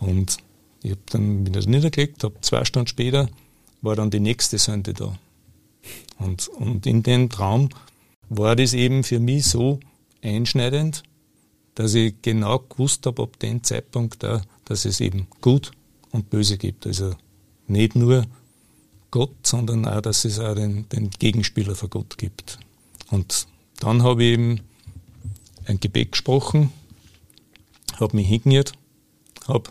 Und 0.00 0.38
ich 0.82 0.90
habe 0.92 1.00
dann 1.10 1.46
wieder 1.46 1.64
niedergelegt, 1.66 2.24
habe 2.24 2.40
zwei 2.40 2.64
Stunden 2.64 2.88
später 2.88 3.28
war 3.80 3.96
dann 3.96 4.10
die 4.10 4.20
nächste 4.20 4.58
Sünde 4.58 4.94
da. 4.94 5.18
Und, 6.18 6.48
und 6.48 6.86
in 6.86 7.02
dem 7.02 7.28
Traum 7.28 7.68
war 8.28 8.56
das 8.56 8.74
eben 8.74 9.02
für 9.02 9.18
mich 9.18 9.46
so 9.46 9.80
einschneidend, 10.22 11.02
dass 11.74 11.94
ich 11.94 12.14
genau 12.22 12.60
gewusst 12.60 13.06
habe, 13.06 13.22
ab 13.22 13.38
dem 13.40 13.62
Zeitpunkt 13.62 14.22
da, 14.22 14.42
dass 14.64 14.84
es 14.84 15.00
eben 15.00 15.26
gut 15.40 15.72
und 16.10 16.30
böse 16.30 16.58
gibt. 16.58 16.86
Also 16.86 17.14
nicht 17.66 17.96
nur 17.96 18.26
Gott, 19.10 19.46
sondern 19.46 19.86
auch, 19.86 20.00
dass 20.00 20.24
es 20.24 20.38
auch 20.38 20.54
den, 20.54 20.88
den 20.88 21.10
Gegenspieler 21.10 21.74
für 21.74 21.88
Gott 21.88 22.18
gibt. 22.18 22.58
Und 23.10 23.46
dann 23.78 24.02
habe 24.02 24.24
ich 24.24 24.32
eben 24.32 24.60
ein 25.66 25.80
Gebet 25.80 26.12
gesprochen, 26.12 26.72
habe 28.00 28.16
mich 28.16 28.26
hingeniert, 28.26 28.72
habe 29.46 29.70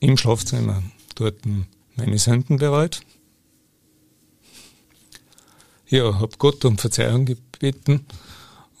im 0.00 0.16
Schlafzimmer 0.16 0.82
dort 1.14 1.36
meine 1.96 2.18
Sünden 2.18 2.58
bereut. 2.58 3.00
Ja, 5.88 6.18
habe 6.18 6.36
Gott 6.38 6.64
um 6.64 6.78
Verzeihung 6.78 7.26
gebeten 7.26 8.06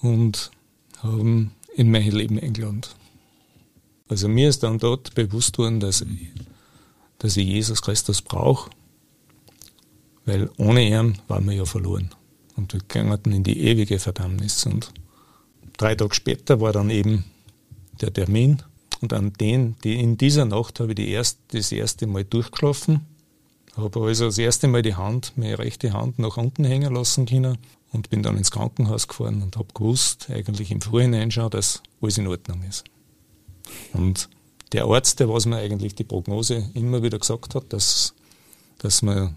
und 0.00 0.50
habe 0.98 1.50
in 1.74 1.90
mein 1.90 2.10
Leben 2.10 2.40
eingeladen. 2.40 2.82
Also 4.08 4.28
mir 4.28 4.48
ist 4.48 4.62
dann 4.62 4.78
dort 4.78 5.14
bewusst 5.14 5.58
worden, 5.58 5.80
dass, 5.80 6.04
dass 7.18 7.36
ich 7.36 7.46
Jesus 7.46 7.82
Christus 7.82 8.22
brauche, 8.22 8.70
weil 10.24 10.50
ohne 10.56 10.82
ihn 10.82 11.18
waren 11.28 11.46
wir 11.46 11.54
ja 11.54 11.64
verloren. 11.64 12.10
Und 12.56 12.72
wir 12.72 12.80
gingen 12.88 13.18
in 13.32 13.44
die 13.44 13.60
ewige 13.60 13.98
Verdammnis. 13.98 14.66
Und 14.66 14.92
drei 15.76 15.94
Tage 15.94 16.14
später 16.14 16.60
war 16.60 16.72
dann 16.72 16.90
eben 16.90 17.24
der 18.00 18.12
Termin. 18.12 18.62
Und 19.02 19.12
an 19.12 19.32
den, 19.34 19.76
die 19.84 20.00
in 20.00 20.16
dieser 20.16 20.46
Nacht 20.46 20.80
habe 20.80 20.92
ich 20.92 20.96
die 20.96 21.08
erst, 21.10 21.38
das 21.48 21.70
erste 21.70 22.06
Mal 22.06 22.24
durchgeschlafen. 22.24 23.06
Habe 23.76 24.00
also 24.04 24.24
das 24.26 24.38
erste 24.38 24.68
Mal 24.68 24.80
die 24.80 24.94
Hand, 24.94 25.34
meine 25.36 25.58
rechte 25.58 25.92
Hand 25.92 26.18
nach 26.18 26.38
unten 26.38 26.64
hängen 26.64 26.94
lassen 26.94 27.26
können 27.26 27.58
und 27.92 28.08
bin 28.08 28.22
dann 28.22 28.38
ins 28.38 28.50
Krankenhaus 28.50 29.06
gefahren 29.06 29.42
und 29.42 29.56
habe 29.56 29.68
gewusst, 29.74 30.28
eigentlich 30.30 30.70
im 30.70 30.80
Vorhinein 30.80 31.30
schon, 31.30 31.50
dass 31.50 31.82
alles 32.00 32.16
in 32.16 32.26
Ordnung 32.26 32.62
ist. 32.62 32.84
Und 33.92 34.30
der 34.72 34.84
Arzt, 34.84 35.20
der 35.20 35.28
was 35.28 35.46
mir 35.46 35.56
eigentlich 35.56 35.94
die 35.94 36.04
Prognose 36.04 36.70
immer 36.74 37.02
wieder 37.02 37.18
gesagt 37.18 37.54
hat, 37.54 37.72
dass, 37.72 38.14
dass 38.78 39.02
wir 39.02 39.34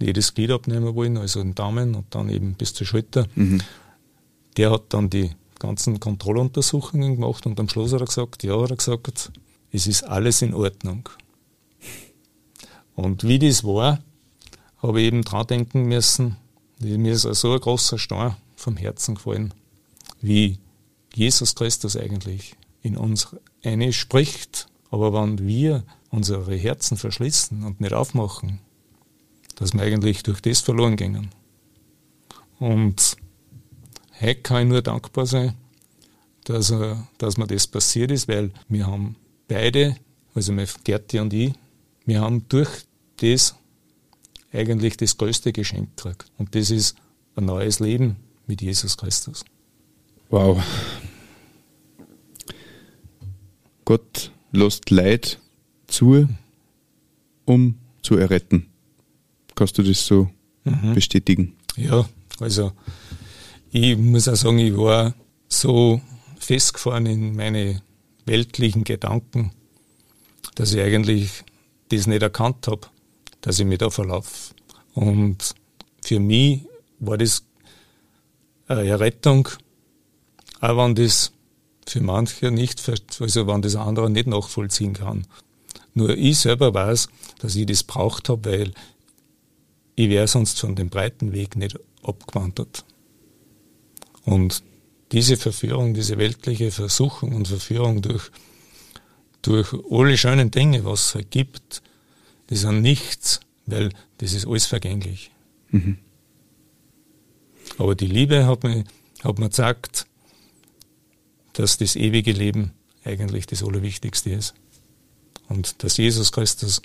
jedes 0.00 0.34
Glied 0.34 0.50
abnehmen 0.50 0.94
wollen, 0.94 1.16
also 1.16 1.42
den 1.42 1.54
Daumen 1.54 1.94
und 1.94 2.14
dann 2.14 2.28
eben 2.28 2.54
bis 2.54 2.74
zur 2.74 2.86
Schulter, 2.86 3.26
mhm. 3.34 3.60
der 4.56 4.70
hat 4.70 4.84
dann 4.90 5.10
die 5.10 5.30
ganzen 5.58 5.98
Kontrolluntersuchungen 5.98 7.16
gemacht 7.16 7.46
und 7.46 7.58
am 7.58 7.68
Schluss 7.68 7.92
hat 7.92 8.00
er 8.00 8.06
gesagt, 8.06 8.44
ja, 8.44 8.60
hat 8.60 8.70
er 8.70 8.76
gesagt, 8.76 9.32
es 9.72 9.86
ist 9.86 10.04
alles 10.04 10.42
in 10.42 10.54
Ordnung. 10.54 11.08
Und 12.94 13.24
wie 13.24 13.38
das 13.38 13.64
war, 13.64 14.00
habe 14.78 15.00
ich 15.00 15.08
eben 15.08 15.22
dran 15.22 15.46
denken 15.46 15.82
müssen, 15.86 16.36
mir 16.80 17.12
ist 17.12 17.22
so 17.22 17.52
ein 17.52 17.60
großer 17.60 17.98
Stein 17.98 18.36
vom 18.56 18.76
Herzen 18.76 19.16
gefallen, 19.16 19.52
wie 20.20 20.58
Jesus 21.14 21.54
Christus 21.54 21.96
eigentlich 21.96 22.54
in 22.82 22.96
uns 22.96 23.28
eine 23.62 23.92
spricht. 23.92 24.67
Aber 24.90 25.12
wenn 25.12 25.46
wir 25.46 25.84
unsere 26.10 26.54
Herzen 26.56 26.96
verschließen 26.96 27.62
und 27.64 27.80
nicht 27.80 27.92
aufmachen, 27.92 28.60
dass 29.56 29.74
wir 29.74 29.82
eigentlich 29.82 30.22
durch 30.22 30.40
das 30.40 30.60
verloren 30.60 30.96
gingen. 30.96 31.30
Und 32.58 33.16
heute 34.20 34.40
kann 34.42 34.62
ich 34.62 34.68
nur 34.68 34.82
dankbar 34.82 35.26
sein, 35.26 35.54
dass, 36.44 36.72
dass 37.18 37.36
mir 37.36 37.46
das 37.46 37.66
passiert 37.66 38.10
ist, 38.10 38.28
weil 38.28 38.52
wir 38.68 38.86
haben 38.86 39.16
beide, 39.48 39.96
also 40.34 40.52
meine 40.52 40.68
Gerti 40.84 41.18
und 41.18 41.32
ich, 41.32 41.52
wir 42.06 42.20
haben 42.20 42.48
durch 42.48 42.70
das 43.16 43.54
eigentlich 44.52 44.96
das 44.96 45.18
größte 45.18 45.52
Geschenk 45.52 45.96
gekriegt. 45.96 46.30
Und 46.38 46.54
das 46.54 46.70
ist 46.70 46.96
ein 47.36 47.44
neues 47.44 47.80
Leben 47.80 48.16
mit 48.46 48.62
Jesus 48.62 48.96
Christus. 48.96 49.44
Wow. 50.30 50.62
Gott 53.84 54.32
lässt 54.52 54.90
Leid 54.90 55.38
zu, 55.86 56.28
um 57.44 57.78
zu 58.02 58.16
erretten. 58.16 58.66
Kannst 59.54 59.78
du 59.78 59.82
das 59.82 60.06
so 60.06 60.30
mhm. 60.64 60.94
bestätigen? 60.94 61.56
Ja, 61.76 62.08
also 62.40 62.72
ich 63.70 63.96
muss 63.96 64.28
auch 64.28 64.36
sagen, 64.36 64.58
ich 64.58 64.76
war 64.76 65.14
so 65.48 66.00
festgefahren 66.38 67.06
in 67.06 67.36
meine 67.36 67.82
weltlichen 68.24 68.84
Gedanken, 68.84 69.52
dass 70.54 70.72
ich 70.72 70.80
eigentlich 70.80 71.44
das 71.88 72.06
nicht 72.06 72.22
erkannt 72.22 72.66
habe, 72.68 72.88
dass 73.40 73.58
ich 73.58 73.66
mich 73.66 73.78
da 73.78 73.90
verlaufe. 73.90 74.54
Und 74.94 75.54
für 76.02 76.20
mich 76.20 76.62
war 76.98 77.18
das 77.18 77.44
eine 78.66 78.86
Errettung, 78.86 79.48
auch 80.60 80.76
wenn 80.76 80.94
das 80.94 81.32
für 81.90 82.00
manche 82.00 82.50
nicht, 82.50 82.82
also 83.20 83.46
wenn 83.46 83.62
das 83.62 83.76
andere 83.76 84.10
nicht 84.10 84.26
nachvollziehen 84.26 84.94
kann. 84.94 85.26
Nur 85.94 86.10
ich 86.10 86.38
selber 86.38 86.74
weiß, 86.74 87.08
dass 87.40 87.56
ich 87.56 87.66
das 87.66 87.82
braucht 87.82 88.28
habe, 88.28 88.50
weil 88.50 88.72
ich 89.96 90.08
wäre 90.08 90.28
sonst 90.28 90.60
von 90.60 90.76
dem 90.76 90.90
breiten 90.90 91.32
Weg 91.32 91.56
nicht 91.56 91.78
abgewandert. 92.02 92.84
Und 94.24 94.62
diese 95.12 95.36
Verführung, 95.36 95.94
diese 95.94 96.18
weltliche 96.18 96.70
Versuchung 96.70 97.34
und 97.34 97.48
Verführung 97.48 98.02
durch, 98.02 98.30
durch 99.42 99.74
alle 99.90 100.16
schönen 100.16 100.50
Dinge, 100.50 100.84
was 100.84 101.06
es 101.06 101.14
halt 101.14 101.30
gibt, 101.30 101.82
die 102.50 102.56
sind 102.56 102.82
nichts, 102.82 103.40
weil 103.66 103.90
das 104.18 104.34
ist 104.34 104.46
alles 104.46 104.66
vergänglich. 104.66 105.30
Mhm. 105.70 105.98
Aber 107.78 107.94
die 107.94 108.06
Liebe 108.06 108.46
hat 108.46 108.62
mir, 108.64 108.84
hat 109.24 109.38
mir 109.38 109.48
gesagt, 109.48 110.06
dass 111.58 111.76
das 111.76 111.96
ewige 111.96 112.30
Leben 112.30 112.70
eigentlich 113.04 113.46
das 113.46 113.64
Allerwichtigste 113.64 114.30
ist. 114.30 114.54
Und 115.48 115.82
dass 115.82 115.96
Jesus 115.96 116.30
Christus 116.30 116.80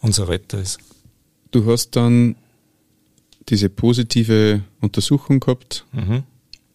unser 0.00 0.28
Retter 0.28 0.58
ist. 0.58 0.78
Du 1.50 1.70
hast 1.70 1.96
dann 1.96 2.36
diese 3.50 3.68
positive 3.68 4.62
Untersuchung 4.80 5.38
gehabt. 5.38 5.84
Mhm. 5.92 6.22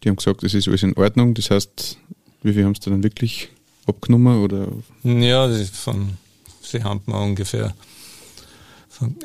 Die 0.04 0.10
haben 0.10 0.18
gesagt, 0.18 0.44
es 0.44 0.54
ist 0.54 0.68
alles 0.68 0.84
in 0.84 0.96
Ordnung. 0.96 1.34
Das 1.34 1.50
heißt, 1.50 1.98
wie 2.44 2.54
viel 2.54 2.64
haben 2.64 2.76
sie 2.76 2.92
dann 2.92 3.02
wirklich 3.02 3.50
abgenommen? 3.88 4.44
Oder? 4.44 4.68
Ja, 5.02 5.50
von 5.74 6.18
sie 6.62 6.84
haben 6.84 7.02
mir 7.08 7.20
ungefähr 7.20 7.74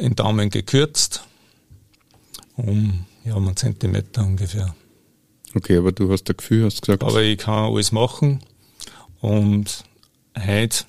den 0.01 0.17
Daumen 0.17 0.49
gekürzt, 0.49 1.23
um 2.57 3.05
ja, 3.25 3.37
einen 3.37 3.57
Zentimeter 3.57 4.25
ungefähr. 4.25 4.75
Okay, 5.55 5.77
aber 5.79 5.93
du 5.93 6.11
hast 6.13 6.29
ein 6.31 6.37
Gefühl, 6.37 6.65
hast 6.65 6.83
gesagt. 6.83 7.03
Aber 7.03 7.23
ich 7.23 7.39
kann 7.39 7.73
alles 7.73 7.93
machen 7.93 8.41
und 9.21 9.85
heute, 10.39 10.85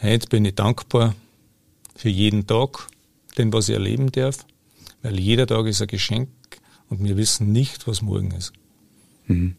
heute 0.00 0.28
bin 0.28 0.44
ich 0.44 0.54
dankbar 0.54 1.14
für 1.94 2.08
jeden 2.08 2.46
Tag, 2.46 2.88
den 3.36 3.52
was 3.52 3.68
ich 3.68 3.74
erleben 3.74 4.10
darf, 4.10 4.46
weil 5.02 5.20
jeder 5.20 5.46
Tag 5.46 5.66
ist 5.66 5.82
ein 5.82 5.88
Geschenk 5.88 6.28
und 6.88 7.04
wir 7.04 7.16
wissen 7.16 7.52
nicht, 7.52 7.86
was 7.86 8.00
morgen 8.02 8.30
ist. 8.32 8.52
Mhm. 9.26 9.56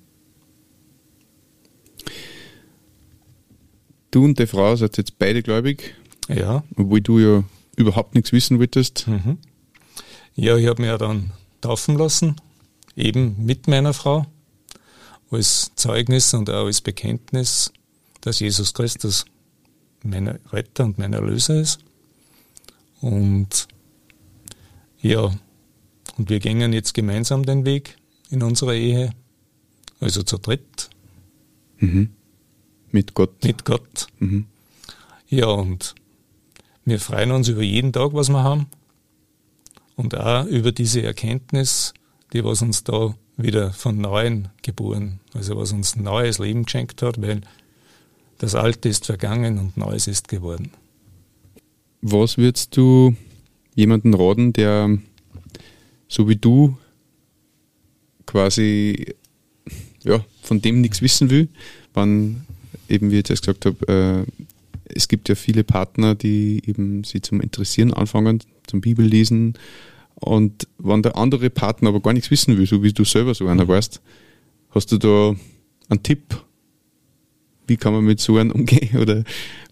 Du 4.12 4.26
und 4.26 4.40
die 4.40 4.48
Frau 4.48 4.76
seid 4.76 4.98
jetzt 4.98 5.18
beide 5.18 5.42
gläubig. 5.42 5.96
Ja. 6.28 6.64
Obwohl 6.76 7.02
du 7.02 7.20
ja 7.20 7.44
überhaupt 7.78 8.14
nichts 8.14 8.34
wissen 8.34 8.60
wolltest. 8.60 9.08
Mhm. 9.08 9.38
Ja, 10.36 10.58
ich 10.58 10.68
habe 10.68 10.82
mir 10.82 10.90
ja 10.90 10.98
dann 10.98 11.32
taufen 11.62 11.98
lassen, 11.98 12.36
eben 12.96 13.46
mit 13.46 13.68
meiner 13.68 13.94
Frau, 13.94 14.26
als 15.30 15.72
Zeugnis 15.76 16.34
und 16.34 16.50
auch 16.50 16.66
als 16.66 16.82
Bekenntnis, 16.82 17.72
dass 18.22 18.40
Jesus 18.40 18.74
Christus 18.74 19.26
mein 20.04 20.28
Retter 20.52 20.84
und 20.84 20.98
mein 20.98 21.14
Erlöser 21.14 21.60
ist. 21.60 21.80
Und 23.00 23.68
ja, 25.02 25.34
und 26.18 26.30
wir 26.30 26.40
gingen 26.40 26.74
jetzt 26.74 26.94
gemeinsam 26.94 27.46
den 27.46 27.66
Weg 27.66 27.98
in 28.30 28.44
unserer 28.44 28.74
Ehe, 28.74 29.12
also 30.00 30.24
zu 30.24 30.38
dritt. 30.38 30.90
Mhm. 31.78 32.10
Mit 32.92 33.14
Gott. 33.14 33.44
Mit 33.44 33.66
Gott. 33.66 34.08
Mhm. 34.20 34.46
Ja, 35.28 35.48
und 35.48 35.96
wir 36.86 37.00
freuen 37.00 37.32
uns 37.32 37.48
über 37.48 37.62
jeden 37.62 37.94
Tag, 37.94 38.14
was 38.14 38.30
wir 38.30 38.44
haben. 38.44 38.68
Und 39.96 40.16
auch 40.16 40.46
über 40.46 40.72
diese 40.72 41.02
Erkenntnis, 41.02 41.94
die 42.34 42.44
was 42.44 42.62
uns 42.62 42.84
da 42.84 43.16
wieder 43.38 43.72
von 43.72 43.98
Neuem 43.98 44.50
geboren, 44.62 45.20
also 45.34 45.58
was 45.58 45.72
uns 45.72 45.96
neues 45.96 46.40
Leben 46.40 46.66
geschenkt 46.66 47.02
hat, 47.02 47.22
weil 47.22 47.42
das 48.38 48.56
Alte 48.56 48.90
ist 48.90 49.06
vergangen 49.06 49.60
und 49.60 49.78
Neues 49.78 50.08
ist 50.08 50.28
geworden. 50.28 50.72
Was 52.02 52.38
würdest 52.38 52.76
du 52.76 53.16
jemanden 53.76 54.14
raten, 54.14 54.54
der 54.54 54.98
so 56.08 56.28
wie 56.28 56.36
du 56.36 56.78
quasi 58.26 59.16
ja, 60.04 60.26
von 60.42 60.62
dem 60.62 60.82
nichts 60.82 61.02
wissen 61.02 61.30
will, 61.30 61.50
wann 61.94 62.46
eben, 62.90 63.12
wie 63.12 63.20
ich 63.20 63.30
jetzt 63.30 63.42
gesagt 63.42 63.66
habe, 63.66 64.26
äh, 64.28 64.44
es 64.94 65.08
gibt 65.08 65.30
ja 65.30 65.36
viele 65.36 65.64
Partner, 65.64 66.16
die 66.16 66.62
eben 66.66 67.04
sie 67.04 67.22
zum 67.22 67.40
Interessieren 67.42 67.94
anfangen, 67.94 68.44
zum 68.68 68.82
Bibellesen. 68.82 69.54
Und 70.22 70.68
wenn 70.78 71.02
der 71.02 71.18
andere 71.18 71.50
Partner 71.50 71.90
aber 71.90 72.00
gar 72.00 72.14
nichts 72.14 72.32
wissen 72.32 72.58
will, 72.58 72.68
so 72.68 72.84
wie 72.84 72.94
du 72.94 73.04
selber 73.04 73.34
so 73.34 73.48
einer 73.48 73.68
warst, 73.68 74.02
hast 74.70 74.92
du 74.92 74.98
da 74.98 75.36
einen 75.90 76.04
Tipp? 76.04 76.44
Wie 77.68 77.76
kann 77.76 77.94
man 77.94 78.06
mit 78.06 78.20
so 78.20 78.38
einem 78.38 78.52
umgehen? 78.52 78.98
Oder 79.02 79.24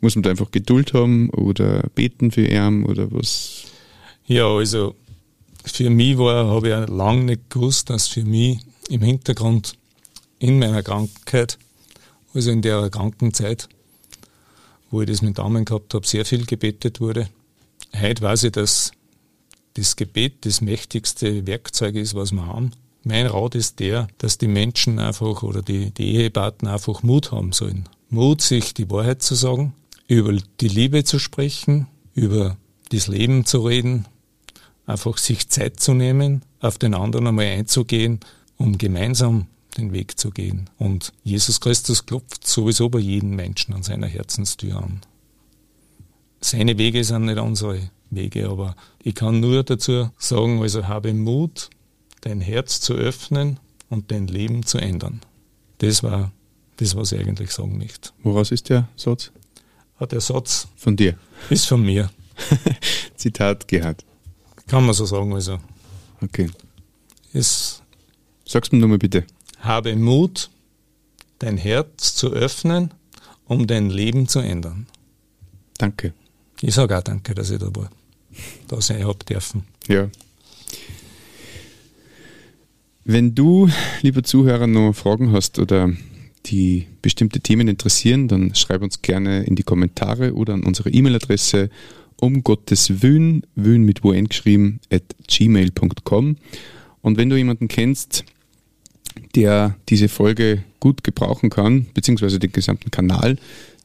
muss 0.02 0.16
man 0.16 0.24
da 0.24 0.32
einfach 0.32 0.52
Geduld 0.52 0.94
haben 0.94 1.30
oder 1.32 1.84
beten 1.94 2.32
für 2.32 2.48
ihn 2.48 2.86
oder 2.86 3.12
was? 3.12 3.66
Ja, 4.26 4.48
also 4.48 4.96
für 5.66 5.90
mich 5.90 6.18
war, 6.18 6.48
habe 6.48 6.70
ich 6.70 6.90
lange 6.90 7.26
nicht 7.26 7.50
gewusst, 7.50 7.90
dass 7.90 8.08
für 8.08 8.24
mich 8.24 8.60
im 8.90 9.02
Hintergrund 9.02 9.74
in 10.40 10.58
meiner 10.58 10.82
Krankheit, 10.84 11.58
also 12.34 12.50
in 12.50 12.62
der 12.62 12.90
Krankenzeit, 12.90 13.68
wo 14.90 15.02
ich 15.02 15.10
das 15.10 15.22
mit 15.22 15.38
Daumen 15.38 15.66
gehabt 15.66 15.94
habe, 15.94 16.08
sehr 16.08 16.26
viel 16.26 16.46
gebetet 16.46 17.02
wurde. 17.02 17.28
Heute 18.00 18.22
weiß 18.22 18.44
ich, 18.44 18.52
dass 18.54 18.92
das 19.80 19.96
Gebet 19.96 20.46
das 20.46 20.62
mächtigste 20.62 21.48
Werkzeug 21.48 21.96
ist, 21.96 22.14
was 22.14 22.32
wir 22.32 22.46
haben. 22.46 22.72
Mein 23.04 23.28
Rat 23.28 23.56
ist 23.56 23.80
der, 23.80 24.08
dass 24.18 24.38
die 24.38 24.48
Menschen 24.48 25.00
einfach 25.00 25.42
oder 25.44 25.62
die, 25.62 25.92
die 25.92 26.16
Ehepartner 26.16 26.74
einfach 26.74 27.02
Mut 27.02 27.32
haben 27.32 27.54
sollen. 27.54 27.88
Mut, 28.10 28.42
sich 28.42 28.74
die 28.74 28.90
Wahrheit 28.90 29.24
zu 29.24 29.36
sagen, 29.36 29.74
über 30.08 30.36
die 30.60 30.68
Liebe 30.68 31.04
zu 31.04 31.18
sprechen, 31.18 31.88
über 32.14 32.58
das 32.92 33.08
Leben 33.08 33.46
zu 33.46 33.66
reden, 33.66 34.06
einfach 34.86 35.18
sich 35.18 35.48
Zeit 35.50 35.80
zu 35.80 35.94
nehmen, 35.94 36.44
auf 36.60 36.78
den 36.78 36.94
anderen 36.94 37.28
einmal 37.28 37.46
einzugehen, 37.46 38.20
um 38.58 38.78
gemeinsam 38.78 39.48
den 39.78 39.94
Weg 39.94 40.20
zu 40.20 40.32
gehen. 40.32 40.70
Und 40.78 41.14
Jesus 41.24 41.62
Christus 41.62 42.06
klopft 42.06 42.46
sowieso 42.46 42.90
bei 42.90 43.00
jedem 43.00 43.36
Menschen 43.36 43.74
an 43.74 43.84
seiner 43.84 44.08
Herzenstür 44.08 44.78
an. 44.78 45.02
Seine 46.42 46.78
Wege 46.78 47.04
sind 47.04 47.26
nicht 47.26 47.38
unsere 47.38 47.80
Wege, 48.12 48.50
aber 48.50 48.76
ich 49.04 49.16
kann 49.16 49.40
nur 49.40 49.64
dazu 49.64 50.10
sagen, 50.18 50.62
also 50.62 50.88
habe 50.88 51.14
Mut, 51.14 51.70
dein 52.22 52.42
Herz 52.42 52.82
zu 52.82 52.94
öffnen 52.94 53.60
und 53.90 54.12
dein 54.12 54.28
Leben 54.28 54.66
zu 54.66 54.78
ändern. 54.78 55.22
Das 55.80 56.04
war 56.04 56.32
das, 56.78 56.96
was 56.96 57.12
ich 57.12 57.20
eigentlich 57.20 57.52
sagen 57.52 57.78
möchte. 57.78 58.12
Woraus 58.24 58.52
ist 58.52 58.70
der 58.70 58.88
Satz? 58.96 59.32
Ah, 59.98 60.06
der 60.06 60.22
Satz. 60.22 60.68
Von 60.76 60.96
dir? 60.96 61.18
Ist 61.50 61.68
von 61.68 61.82
mir. 61.82 62.10
Zitat 63.16 63.68
Gerhard. 63.68 64.06
Kann 64.68 64.86
man 64.86 64.94
so 64.94 65.06
sagen, 65.06 65.34
also. 65.34 65.60
Okay. 66.22 66.50
Ist 67.34 67.80
Sag's 68.52 68.72
mir 68.72 68.80
nochmal 68.80 68.98
bitte. 68.98 69.26
Habe 69.60 69.96
Mut, 69.96 70.50
dein 71.38 71.56
Herz 71.56 72.16
zu 72.16 72.32
öffnen, 72.32 72.92
um 73.46 73.68
dein 73.68 73.92
Leben 73.92 74.28
zu 74.28 74.40
ändern. 74.40 74.88
Danke. 75.78 76.16
Ich 76.60 76.74
sage 76.74 76.98
auch 76.98 77.04
danke, 77.04 77.36
dass 77.36 77.52
ich 77.52 77.60
da 77.60 77.68
war. 77.76 77.92
Da 78.68 78.82
sein 78.82 79.06
habe 79.06 79.24
dürfen. 79.26 79.64
Ja. 79.88 80.10
Wenn 83.06 83.34
du, 83.34 83.70
lieber 84.02 84.24
Zuhörer, 84.24 84.68
noch 84.68 84.94
Fragen 84.94 85.32
hast 85.32 85.58
oder 85.58 85.92
die 86.46 86.88
bestimmte 87.02 87.40
Themen 87.40 87.68
interessieren, 87.68 88.28
dann 88.28 88.54
schreib 88.56 88.82
uns 88.82 89.02
gerne 89.02 89.44
in 89.44 89.56
die 89.56 89.64
Kommentare 89.64 90.34
oder 90.34 90.54
an 90.54 90.64
unsere 90.64 90.90
E-Mail-Adresse 90.90 91.70
um 92.18 92.44
Gottes 92.44 93.02
Wün, 93.02 93.44
Wün 93.56 93.84
mit 93.84 94.04
WN 94.04 94.28
geschrieben, 94.28 94.80
at 94.92 95.04
gmail.com. 95.28 96.38
Und 97.02 97.18
wenn 97.18 97.30
du 97.30 97.38
jemanden 97.38 97.68
kennst, 97.68 98.26
der 99.36 99.76
diese 99.90 100.10
Folge 100.10 100.64
gut 100.80 101.04
gebrauchen 101.04 101.50
kann, 101.50 101.88
beziehungsweise 101.94 102.40
den 102.40 102.52
gesamten 102.52 102.92
Kanal, 102.92 103.38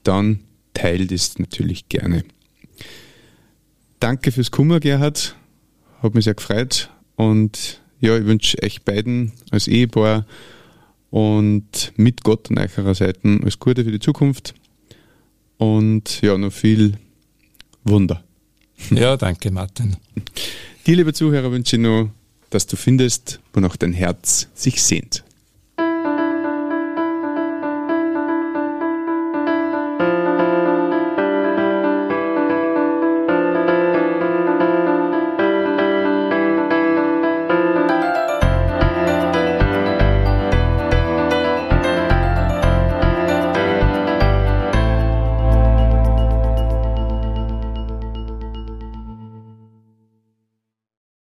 dann 0.03 0.41
teilt 0.75 1.13
es 1.13 1.39
natürlich 1.39 1.89
gerne. 1.89 2.25
Danke 4.05 4.33
fürs 4.33 4.51
Kummer, 4.51 4.81
Gerhard. 4.81 5.35
Hat 6.03 6.15
mich 6.15 6.25
sehr 6.27 6.35
gefreut. 6.35 6.91
Und 7.17 7.81
ja, 8.01 8.19
ich 8.19 8.27
wünsche 8.27 8.63
euch 8.63 8.83
beiden 8.83 9.33
als 9.51 9.67
Ehepaar 9.67 10.27
und 11.09 11.91
mit 11.97 12.23
Gott 12.23 12.51
an 12.51 12.59
eurer 12.59 12.95
Seite 12.95 13.39
alles 13.41 13.59
Gute 13.59 13.83
für 13.83 13.91
die 13.91 14.01
Zukunft. 14.01 14.53
Und 15.57 16.21
ja, 16.21 16.37
noch 16.37 16.53
viel 16.53 16.99
Wunder. 17.85 18.23
Ja, 18.91 19.17
danke, 19.17 19.51
Martin. 19.51 19.97
Dir, 20.87 20.97
liebe 20.97 21.15
Zuhörer, 21.15 21.51
wünsche 21.51 21.77
ich 21.77 21.83
noch, 21.83 22.11
dass 22.51 22.67
du 22.67 22.77
findest, 22.77 23.41
wonach 23.55 23.79
dein 23.79 23.95
Herz 23.95 24.49
sich 24.53 24.83
sehnt. 24.83 25.24